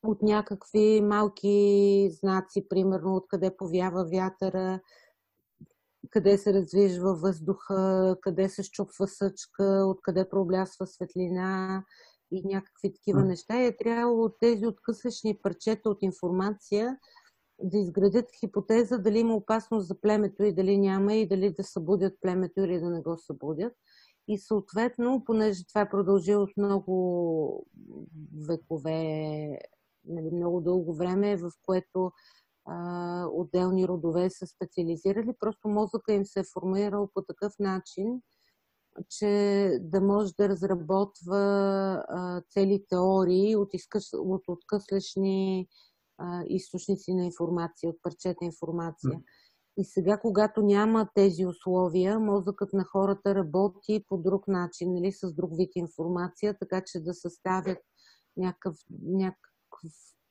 от 0.04 0.22
някакви 0.22 1.02
малки 1.02 2.10
знаци, 2.12 2.68
примерно 2.70 3.16
откъде 3.16 3.58
повява 3.58 4.06
вятъра, 4.06 4.80
къде 6.10 6.38
се 6.38 6.54
раздвижва 6.54 7.16
въздуха, 7.16 8.16
къде 8.22 8.50
се 8.50 8.64
щупва 8.64 9.08
съчка, 9.08 9.84
откъде 9.88 10.30
проблясва 10.30 10.88
светлина 10.88 11.84
и 12.32 12.44
някакви 12.46 12.94
такива 12.94 13.24
неща. 13.24 13.62
И 13.62 13.66
е 13.66 13.78
трябвало 13.78 14.24
от 14.24 14.40
тези 14.40 14.68
откъслечни 14.68 15.40
парчета 15.44 15.90
от 15.90 15.98
информация 16.02 16.98
да 17.64 17.78
изградят 17.78 18.26
хипотеза 18.40 18.98
дали 18.98 19.20
има 19.20 19.36
опасност 19.36 19.88
за 19.88 20.02
племето 20.02 20.44
и 20.44 20.54
дали 20.54 20.78
няма 20.78 21.14
и 21.14 21.28
дали 21.28 21.54
да 21.54 21.64
събудят 21.64 22.14
племето 22.22 22.60
или 22.60 22.80
да 22.80 22.90
не 22.90 23.02
го 23.02 23.18
събудят. 23.18 23.74
И 24.28 24.38
съответно, 24.38 25.24
понеже 25.26 25.68
това 25.68 25.82
е 25.82 25.90
продължило 25.90 26.44
от 26.44 26.58
много 26.58 27.66
векове 28.48 29.60
нали, 30.10 30.32
много 30.32 30.62
дълго 30.62 30.96
време, 30.96 31.38
в 31.38 31.52
което 31.66 32.12
а, 32.66 33.26
отделни 33.34 33.88
родове 33.88 34.30
са 34.30 34.48
специализирали. 34.48 35.34
Просто 35.40 35.68
мозъка 35.68 36.14
им 36.14 36.26
се 36.26 36.40
е 36.40 36.44
формирал 36.54 37.10
по 37.14 37.22
такъв 37.22 37.54
начин, 37.60 38.22
че 39.10 39.72
да 39.82 40.02
може 40.02 40.34
да 40.40 40.50
разработва 40.50 41.38
а, 42.08 42.42
цели 42.50 42.86
теории 42.90 43.56
от, 43.56 43.74
изкъс, 43.74 44.14
от 44.14 44.44
откъслешни 44.48 45.68
а, 46.18 46.44
източници 46.48 47.14
на 47.14 47.26
информация, 47.26 47.90
от 47.90 47.98
парчета 48.04 48.46
информация. 48.46 49.20
И 49.78 49.86
сега, 49.86 50.20
когато 50.20 50.62
няма 50.62 51.10
тези 51.16 51.46
условия, 51.46 52.20
мозъкът 52.20 52.74
на 52.74 52.84
хората 52.84 53.36
работи 53.36 54.06
по 54.08 54.18
друг 54.18 54.48
начин, 54.48 54.94
нали, 54.94 55.12
с 55.12 55.34
друг 55.34 55.52
вид 55.58 55.72
информация, 55.76 56.58
така 56.60 56.82
че 56.86 57.00
да 57.00 57.14
съставят 57.14 57.78
някакъв, 58.38 58.76
някакъв 59.02 59.49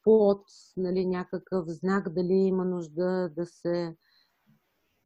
плод, 0.04 0.44
нали, 0.76 1.06
някакъв 1.06 1.64
знак, 1.68 2.08
дали 2.08 2.32
има 2.32 2.64
нужда 2.64 3.28
да 3.36 3.46
се 3.46 3.96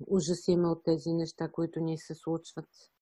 ужасиме 0.06 0.68
от 0.68 0.84
тези 0.84 1.12
неща, 1.12 1.48
които 1.52 1.80
ни 1.80 1.98
се 1.98 2.14
случват. 2.14 2.68